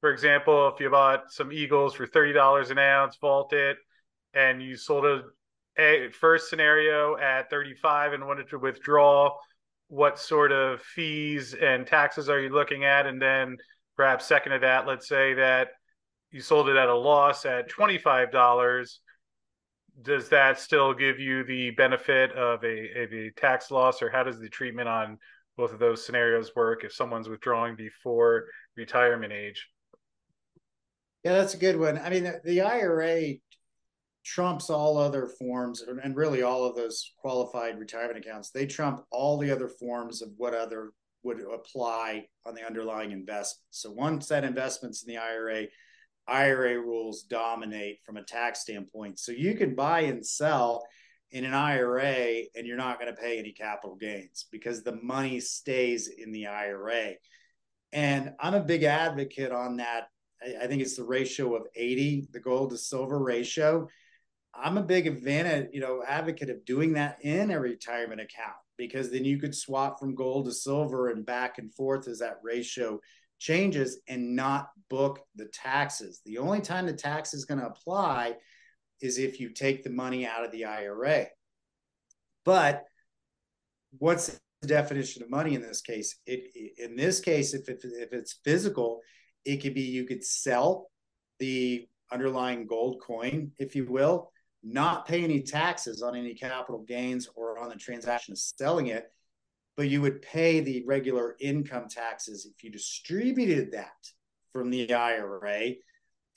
for 0.01 0.11
example, 0.11 0.67
if 0.67 0.79
you 0.79 0.89
bought 0.89 1.31
some 1.31 1.51
Eagles 1.51 1.95
for 1.95 2.05
$30 2.05 2.69
an 2.69 2.77
ounce, 2.77 3.17
vault 3.17 3.53
it, 3.53 3.77
and 4.33 4.61
you 4.61 4.75
sold 4.75 5.05
it 5.05 5.23
a 5.77 6.09
first 6.09 6.49
scenario 6.49 7.17
at 7.17 7.49
35 7.49 8.13
and 8.13 8.25
wanted 8.25 8.49
to 8.49 8.59
withdraw, 8.59 9.35
what 9.87 10.19
sort 10.19 10.51
of 10.51 10.81
fees 10.81 11.53
and 11.53 11.85
taxes 11.85 12.29
are 12.29 12.39
you 12.39 12.49
looking 12.49 12.85
at? 12.85 13.05
And 13.05 13.21
then 13.21 13.57
perhaps 13.95 14.25
second 14.25 14.53
to 14.53 14.59
that, 14.59 14.87
let's 14.87 15.07
say 15.07 15.33
that 15.35 15.69
you 16.31 16.41
sold 16.41 16.69
it 16.69 16.77
at 16.77 16.89
a 16.89 16.95
loss 16.95 17.45
at 17.45 17.69
$25. 17.69 18.99
Does 20.01 20.29
that 20.29 20.59
still 20.59 20.93
give 20.93 21.19
you 21.19 21.43
the 21.45 21.71
benefit 21.71 22.31
of 22.33 22.63
a, 22.63 22.67
a 22.67 23.31
tax 23.37 23.71
loss, 23.71 24.01
or 24.01 24.09
how 24.09 24.23
does 24.23 24.39
the 24.39 24.49
treatment 24.49 24.89
on 24.89 25.17
both 25.55 25.71
of 25.71 25.79
those 25.79 26.05
scenarios 26.05 26.51
work 26.55 26.83
if 26.83 26.91
someone's 26.91 27.29
withdrawing 27.29 27.75
before 27.77 28.45
retirement 28.75 29.31
age? 29.31 29.69
Yeah, 31.23 31.33
that's 31.33 31.53
a 31.53 31.57
good 31.57 31.79
one. 31.79 31.97
I 31.97 32.09
mean, 32.09 32.31
the 32.43 32.61
IRA 32.61 33.35
trumps 34.25 34.69
all 34.69 34.97
other 34.97 35.27
forms 35.27 35.81
and 35.81 36.15
really 36.15 36.41
all 36.41 36.65
of 36.65 36.75
those 36.75 37.13
qualified 37.17 37.79
retirement 37.79 38.17
accounts. 38.17 38.49
They 38.49 38.65
trump 38.65 39.05
all 39.11 39.37
the 39.37 39.51
other 39.51 39.67
forms 39.67 40.21
of 40.21 40.29
what 40.37 40.55
other 40.55 40.91
would 41.23 41.41
apply 41.41 42.25
on 42.45 42.55
the 42.55 42.65
underlying 42.65 43.11
investment. 43.11 43.63
So 43.69 43.91
once 43.91 44.27
that 44.27 44.43
investments 44.43 45.03
in 45.03 45.13
the 45.13 45.19
ira 45.19 45.65
ira 46.27 46.79
rules 46.79 47.21
dominate 47.23 47.99
from 48.03 48.17
a 48.17 48.23
tax 48.23 48.61
standpoint. 48.61 49.19
So 49.19 49.31
you 49.31 49.53
can 49.53 49.75
buy 49.75 50.01
and 50.01 50.25
sell 50.25 50.83
in 51.31 51.45
an 51.45 51.53
ira 51.53 52.43
and 52.55 52.65
you're 52.65 52.77
not 52.77 52.99
going 52.99 53.13
to 53.13 53.21
pay 53.21 53.37
any 53.37 53.51
capital 53.51 53.95
gains 53.95 54.47
because 54.51 54.81
the 54.81 54.99
money 55.03 55.39
stays 55.39 56.07
in 56.07 56.31
the 56.31 56.47
ira 56.47 57.11
and 57.93 58.33
i'm 58.39 58.55
a 58.55 58.59
big 58.59 58.83
advocate 58.83 59.51
on 59.51 59.77
that. 59.77 60.07
I 60.61 60.67
think 60.67 60.81
it's 60.81 60.97
the 60.97 61.03
ratio 61.03 61.55
of 61.55 61.63
80, 61.75 62.27
the 62.31 62.39
gold 62.39 62.71
to 62.71 62.77
silver 62.77 63.19
ratio. 63.19 63.87
I'm 64.57 64.77
a 64.77 64.83
big 64.83 65.07
advantage, 65.07 65.69
you 65.73 65.81
know, 65.81 66.03
advocate 66.07 66.49
of 66.49 66.65
doing 66.65 66.93
that 66.93 67.17
in 67.21 67.51
a 67.51 67.59
retirement 67.59 68.21
account 68.21 68.55
because 68.77 69.11
then 69.11 69.25
you 69.25 69.37
could 69.37 69.55
swap 69.55 69.99
from 69.99 70.15
gold 70.15 70.45
to 70.45 70.51
silver 70.51 71.09
and 71.09 71.25
back 71.25 71.57
and 71.57 71.73
forth 71.73 72.07
as 72.07 72.19
that 72.19 72.39
ratio 72.43 72.99
changes 73.39 73.99
and 74.07 74.35
not 74.35 74.69
book 74.89 75.19
the 75.35 75.45
taxes. 75.45 76.21
The 76.25 76.37
only 76.37 76.61
time 76.61 76.85
the 76.85 76.93
tax 76.93 77.33
is 77.33 77.45
going 77.45 77.59
to 77.59 77.67
apply 77.67 78.35
is 79.01 79.17
if 79.17 79.39
you 79.39 79.49
take 79.49 79.83
the 79.83 79.89
money 79.89 80.25
out 80.25 80.45
of 80.45 80.51
the 80.51 80.65
IRA. 80.65 81.27
But 82.43 82.83
what's 83.97 84.39
the 84.61 84.67
definition 84.67 85.23
of 85.23 85.29
money 85.29 85.55
in 85.55 85.61
this 85.61 85.81
case? 85.81 86.17
It, 86.25 86.75
in 86.77 86.95
this 86.95 87.19
case, 87.19 87.53
if, 87.53 87.67
it, 87.67 87.81
if 87.83 88.13
it's 88.13 88.39
physical, 88.43 89.01
it 89.43 89.57
could 89.57 89.73
be 89.73 89.81
you 89.81 90.05
could 90.05 90.23
sell 90.23 90.89
the 91.39 91.87
underlying 92.11 92.67
gold 92.67 93.01
coin, 93.01 93.51
if 93.57 93.75
you 93.75 93.85
will, 93.85 94.31
not 94.65 95.07
pay 95.07 95.23
any 95.23 95.41
taxes 95.41 96.01
on 96.01 96.15
any 96.15 96.33
capital 96.33 96.83
gains 96.87 97.29
or 97.35 97.59
on 97.59 97.69
the 97.69 97.75
transaction 97.75 98.31
of 98.31 98.39
selling 98.39 98.87
it, 98.87 99.11
but 99.77 99.89
you 99.89 100.01
would 100.01 100.21
pay 100.21 100.59
the 100.59 100.83
regular 100.87 101.35
income 101.39 101.87
taxes 101.87 102.45
if 102.45 102.63
you 102.63 102.71
distributed 102.71 103.71
that 103.73 103.91
from 104.51 104.71
the 104.71 104.91
IRA. 104.91 105.73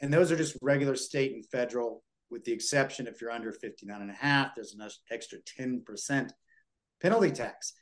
And 0.01 0.13
those 0.13 0.31
are 0.31 0.37
just 0.37 0.59
regular 0.61 0.95
state 0.95 1.33
and 1.33 1.47
federal, 1.47 2.05
with 2.31 2.45
the 2.45 2.53
exception 2.53 3.07
if 3.07 3.21
you're 3.21 3.31
under 3.31 3.51
59 3.51 4.01
and 4.01 4.11
a 4.11 4.15
half, 4.15 4.55
there's 4.55 4.75
an 4.75 4.87
extra 5.11 5.39
10% 5.59 6.31
penalty 7.01 7.31
tax. 7.31 7.73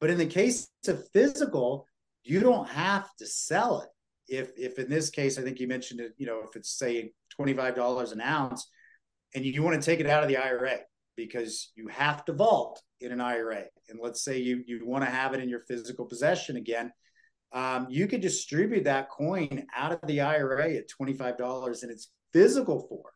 But 0.00 0.10
in 0.10 0.18
the 0.18 0.26
case 0.26 0.68
of 0.88 1.06
physical, 1.12 1.86
you 2.24 2.40
don't 2.40 2.68
have 2.68 3.08
to 3.18 3.26
sell 3.26 3.82
it. 3.82 3.88
If, 4.28 4.52
if 4.56 4.78
in 4.78 4.88
this 4.88 5.10
case, 5.10 5.38
I 5.38 5.42
think 5.42 5.60
you 5.60 5.68
mentioned 5.68 6.00
it, 6.00 6.12
you 6.16 6.26
know, 6.26 6.42
if 6.48 6.56
it's 6.56 6.70
say 6.70 7.12
$25 7.38 8.12
an 8.12 8.20
ounce, 8.20 8.68
and 9.34 9.44
you 9.44 9.62
want 9.62 9.80
to 9.80 9.84
take 9.84 10.00
it 10.00 10.06
out 10.06 10.22
of 10.22 10.28
the 10.28 10.36
IRA 10.36 10.78
because 11.16 11.72
you 11.74 11.88
have 11.88 12.24
to 12.24 12.32
vault 12.32 12.82
in 13.00 13.12
an 13.12 13.20
IRA. 13.20 13.64
And 13.88 13.98
let's 14.00 14.24
say 14.24 14.38
you 14.38 14.62
you 14.66 14.86
want 14.86 15.04
to 15.04 15.10
have 15.10 15.34
it 15.34 15.40
in 15.40 15.48
your 15.48 15.60
physical 15.60 16.06
possession 16.06 16.56
again, 16.56 16.92
um, 17.52 17.86
you 17.90 18.06
could 18.06 18.20
distribute 18.20 18.84
that 18.84 19.10
coin 19.10 19.66
out 19.76 19.92
of 19.92 20.00
the 20.06 20.20
IRA 20.20 20.74
at 20.74 20.88
twenty 20.88 21.12
five 21.12 21.36
dollars 21.36 21.82
in 21.82 21.90
its 21.90 22.10
physical 22.32 22.86
form. 22.88 23.12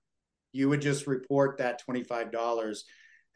You 0.53 0.69
would 0.69 0.83
just 0.83 1.07
report 1.07 1.59
that 1.59 1.81
twenty 1.81 2.03
five 2.03 2.33
dollars 2.33 2.85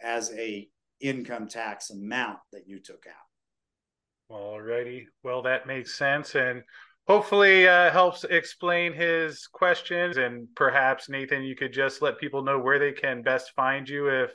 as 0.02 0.32
a 0.32 0.68
income 1.00 1.48
tax 1.48 1.90
amount 1.90 2.38
that 2.52 2.66
you 2.66 2.80
took 2.80 3.04
out. 3.08 4.34
All 4.34 4.60
righty. 4.60 5.08
Well, 5.24 5.42
that 5.42 5.66
makes 5.66 5.96
sense. 5.96 6.34
And 6.34 6.62
hopefully 7.10 7.66
uh, 7.66 7.90
helps 7.90 8.24
explain 8.24 8.92
his 8.92 9.46
questions 9.46 10.16
and 10.16 10.46
perhaps 10.54 11.08
nathan 11.08 11.42
you 11.42 11.56
could 11.56 11.72
just 11.72 12.02
let 12.02 12.18
people 12.18 12.42
know 12.42 12.58
where 12.58 12.78
they 12.78 12.92
can 12.92 13.22
best 13.22 13.52
find 13.56 13.88
you 13.88 14.08
if 14.08 14.30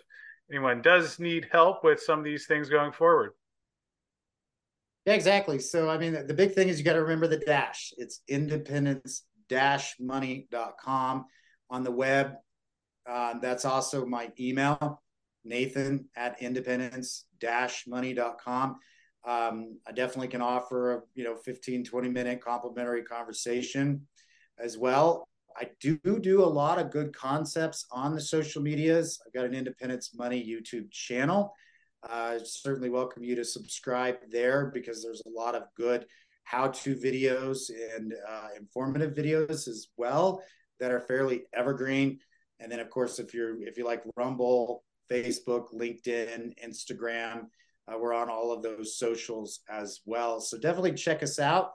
anyone 0.52 0.82
does 0.82 1.20
need 1.20 1.48
help 1.52 1.84
with 1.84 2.02
some 2.02 2.20
of 2.20 2.26
these 2.26 2.48
things 2.48 2.70
going 2.70 2.92
forward 2.92 3.32
Yeah, 5.06 5.14
exactly. 5.14 5.60
So, 5.60 5.88
I 5.88 6.00
mean, 6.00 6.26
the 6.26 6.34
big 6.34 6.54
thing 6.54 6.68
is 6.68 6.80
you 6.80 6.86
got 6.86 6.94
to 6.94 7.04
remember 7.04 7.28
the 7.28 7.38
dash. 7.38 7.94
It's 7.98 8.22
independence 8.28 9.22
dash 9.48 9.96
money.com 10.00 11.26
on 11.70 11.84
the 11.84 11.92
web. 11.92 12.34
Uh, 13.08 13.38
that's 13.40 13.66
also 13.66 14.04
my 14.06 14.32
email, 14.40 15.04
Nathan 15.44 16.06
at 16.16 16.42
independence-money.com. 16.42 18.80
Um, 19.26 19.80
I 19.88 19.92
definitely 19.92 20.28
can 20.28 20.42
offer 20.42 20.94
a 20.94 21.02
you 21.16 21.24
know 21.24 21.36
15, 21.36 21.84
20 21.84 22.10
minute 22.10 22.44
complimentary 22.44 23.04
conversation 23.04 24.08
as 24.60 24.78
well. 24.78 25.28
I 25.58 25.70
do 25.80 25.98
do 26.20 26.44
a 26.44 26.46
lot 26.46 26.80
of 26.80 26.92
good 26.92 27.16
concepts 27.16 27.86
on 27.92 28.14
the 28.14 28.22
social 28.22 28.62
medias. 28.62 29.20
I've 29.26 29.34
got 29.34 29.46
an 29.46 29.54
Independence 29.54 30.12
Money 30.14 30.46
YouTube 30.46 30.92
channel. 30.92 31.54
I 32.04 32.36
uh, 32.36 32.40
certainly 32.44 32.90
welcome 32.90 33.24
you 33.24 33.36
to 33.36 33.44
subscribe 33.44 34.18
there 34.30 34.70
because 34.74 35.02
there's 35.02 35.24
a 35.26 35.30
lot 35.30 35.56
of 35.56 35.64
good 35.76 36.06
how-to 36.44 36.96
videos 36.96 37.72
and 37.96 38.14
uh, 38.30 38.50
informative 38.58 39.16
videos 39.16 39.68
as 39.68 39.88
well 39.98 40.44
that 40.80 40.92
are 40.92 41.00
fairly 41.00 41.44
evergreen. 41.54 42.20
And 42.60 42.72
then, 42.72 42.80
of 42.80 42.90
course, 42.90 43.18
if 43.18 43.34
you're 43.34 43.62
if 43.64 43.78
you 43.78 43.86
like 43.86 44.04
Rumble, 44.16 44.84
Facebook, 45.10 45.74
LinkedIn, 45.74 46.54
Instagram, 46.64 47.48
uh, 47.88 47.98
we're 47.98 48.14
on 48.14 48.30
all 48.30 48.52
of 48.52 48.64
those 48.64 48.98
socials 48.98 49.62
as 49.70 50.02
well. 50.06 50.40
So 50.40 50.58
definitely 50.58 50.94
check 50.94 51.24
us 51.24 51.40
out. 51.40 51.72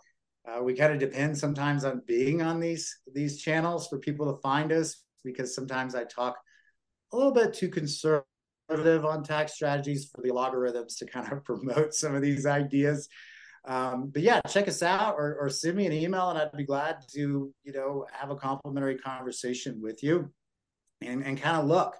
Uh, 0.48 0.62
we 0.62 0.74
kind 0.74 0.92
of 0.92 0.98
depend 0.98 1.36
sometimes 1.36 1.84
on 1.84 2.02
being 2.06 2.42
on 2.42 2.60
these 2.60 2.98
these 3.12 3.40
channels 3.40 3.88
for 3.88 3.98
people 3.98 4.32
to 4.32 4.40
find 4.40 4.72
us 4.72 5.02
because 5.22 5.54
sometimes 5.54 5.94
I 5.94 6.04
talk 6.04 6.36
a 7.12 7.16
little 7.16 7.32
bit 7.32 7.52
too 7.52 7.68
conservative 7.68 8.24
on 9.04 9.22
tax 9.22 9.54
strategies 9.54 10.10
for 10.10 10.22
the 10.22 10.30
algorithms 10.30 10.96
to 10.98 11.06
kind 11.06 11.30
of 11.30 11.44
promote 11.44 11.94
some 11.94 12.14
of 12.14 12.22
these 12.22 12.46
ideas. 12.46 13.08
Um, 13.66 14.10
but 14.12 14.22
yeah, 14.22 14.40
check 14.48 14.68
us 14.68 14.82
out 14.82 15.16
or, 15.18 15.36
or 15.38 15.50
send 15.50 15.76
me 15.76 15.84
an 15.84 15.92
email, 15.92 16.30
and 16.30 16.38
I'd 16.38 16.50
be 16.52 16.64
glad 16.64 17.04
to 17.12 17.52
you 17.62 17.72
know 17.72 18.06
have 18.10 18.30
a 18.30 18.36
complimentary 18.36 18.96
conversation 18.96 19.80
with 19.82 20.02
you 20.02 20.32
and 21.02 21.22
and 21.22 21.40
kind 21.40 21.58
of 21.58 21.66
look 21.66 21.96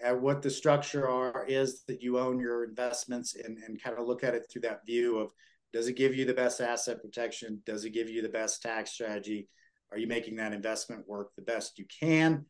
at 0.00 0.20
what 0.20 0.42
the 0.42 0.50
structure 0.50 1.08
are 1.08 1.44
is 1.48 1.82
that 1.88 2.02
you 2.02 2.18
own 2.18 2.38
your 2.38 2.64
investments 2.64 3.34
and, 3.34 3.58
and 3.58 3.82
kind 3.82 3.98
of 3.98 4.06
look 4.06 4.22
at 4.22 4.34
it 4.34 4.46
through 4.50 4.62
that 4.62 4.84
view 4.86 5.18
of 5.18 5.32
does 5.72 5.88
it 5.88 5.96
give 5.96 6.14
you 6.14 6.24
the 6.24 6.34
best 6.34 6.60
asset 6.60 7.02
protection? 7.02 7.62
Does 7.66 7.84
it 7.84 7.90
give 7.90 8.08
you 8.08 8.22
the 8.22 8.28
best 8.28 8.62
tax 8.62 8.92
strategy? 8.92 9.48
Are 9.90 9.98
you 9.98 10.06
making 10.06 10.36
that 10.36 10.52
investment 10.52 11.06
work 11.06 11.34
the 11.34 11.42
best 11.42 11.78
you 11.78 11.84
can 12.00 12.46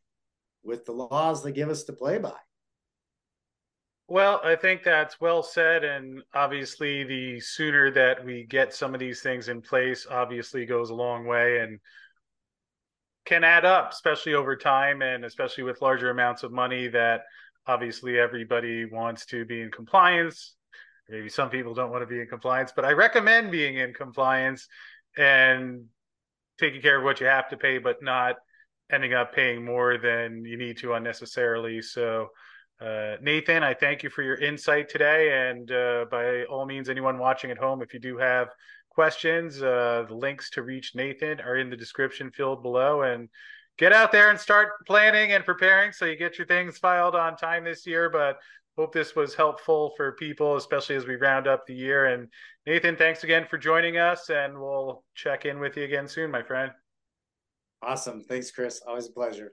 with 0.63 0.85
the 0.85 0.91
laws 0.91 1.43
that 1.43 1.51
give 1.51 1.69
us 1.69 1.83
to 1.85 1.93
play 1.93 2.17
by? 2.17 2.35
Well 4.09 4.39
i 4.41 4.55
think 4.55 4.83
that's 4.83 5.19
well 5.19 5.43
said 5.43 5.83
and 5.83 6.21
obviously 6.33 7.03
the 7.03 7.41
sooner 7.41 7.91
that 7.91 8.23
we 8.23 8.45
get 8.45 8.73
some 8.73 8.93
of 8.93 9.01
these 9.01 9.19
things 9.21 9.49
in 9.49 9.61
place 9.61 10.07
obviously 10.09 10.65
goes 10.65 10.91
a 10.91 10.95
long 10.95 11.25
way 11.25 11.59
and 11.59 11.77
can 13.27 13.43
add 13.43 13.65
up, 13.65 13.91
especially 13.91 14.33
over 14.33 14.55
time 14.55 15.01
and 15.01 15.25
especially 15.25 15.63
with 15.63 15.81
larger 15.81 16.09
amounts 16.09 16.43
of 16.43 16.51
money 16.51 16.87
that 16.87 17.21
obviously 17.67 18.17
everybody 18.17 18.85
wants 18.85 19.25
to 19.25 19.45
be 19.45 19.61
in 19.61 19.69
compliance. 19.69 20.55
Maybe 21.09 21.29
some 21.29 21.49
people 21.49 21.73
don't 21.73 21.91
want 21.91 22.01
to 22.03 22.07
be 22.07 22.21
in 22.21 22.27
compliance, 22.27 22.71
but 22.75 22.85
I 22.85 22.93
recommend 22.93 23.51
being 23.51 23.75
in 23.77 23.93
compliance 23.93 24.67
and 25.17 25.85
taking 26.57 26.81
care 26.81 26.97
of 26.97 27.03
what 27.03 27.19
you 27.19 27.27
have 27.27 27.49
to 27.49 27.57
pay, 27.57 27.77
but 27.77 28.01
not 28.01 28.35
ending 28.91 29.13
up 29.13 29.35
paying 29.35 29.63
more 29.63 29.97
than 29.97 30.45
you 30.45 30.57
need 30.57 30.77
to 30.77 30.93
unnecessarily. 30.93 31.81
So, 31.81 32.29
uh, 32.79 33.15
Nathan, 33.21 33.63
I 33.63 33.73
thank 33.73 34.03
you 34.03 34.09
for 34.09 34.23
your 34.23 34.35
insight 34.35 34.87
today. 34.87 35.49
And 35.49 35.69
uh, 35.69 36.05
by 36.09 36.43
all 36.45 36.65
means, 36.65 36.87
anyone 36.87 37.17
watching 37.17 37.51
at 37.51 37.57
home, 37.57 37.81
if 37.81 37.93
you 37.93 37.99
do 37.99 38.17
have 38.17 38.47
questions, 38.97 39.61
uh, 39.61 40.05
the 40.07 40.15
links 40.15 40.49
to 40.49 40.63
reach 40.63 40.95
Nathan 40.95 41.39
are 41.39 41.57
in 41.57 41.69
the 41.69 41.77
description 41.77 42.31
field 42.31 42.63
below. 42.63 43.03
And 43.03 43.29
get 43.77 43.93
out 43.93 44.11
there 44.11 44.31
and 44.31 44.39
start 44.39 44.69
planning 44.87 45.33
and 45.33 45.45
preparing 45.45 45.91
so 45.91 46.05
you 46.05 46.15
get 46.15 46.39
your 46.39 46.47
things 46.47 46.79
filed 46.79 47.13
on 47.13 47.37
time 47.37 47.63
this 47.63 47.85
year. 47.85 48.09
But 48.09 48.39
hope 48.75 48.91
this 48.91 49.15
was 49.15 49.35
helpful 49.35 49.93
for 49.95 50.13
people, 50.13 50.55
especially 50.55 50.95
as 50.95 51.05
we 51.05 51.15
round 51.15 51.45
up 51.45 51.67
the 51.67 51.75
year. 51.75 52.07
And 52.07 52.27
Nathan, 52.65 52.95
thanks 52.95 53.23
again 53.23 53.45
for 53.47 53.59
joining 53.59 53.97
us, 53.97 54.31
and 54.31 54.59
we'll 54.59 55.03
check 55.13 55.45
in 55.45 55.59
with 55.59 55.77
you 55.77 55.83
again 55.83 56.07
soon, 56.07 56.31
my 56.31 56.41
friend. 56.41 56.71
Awesome. 57.83 58.23
Thanks, 58.23 58.49
Chris. 58.49 58.81
Always 58.87 59.09
a 59.09 59.11
pleasure. 59.11 59.51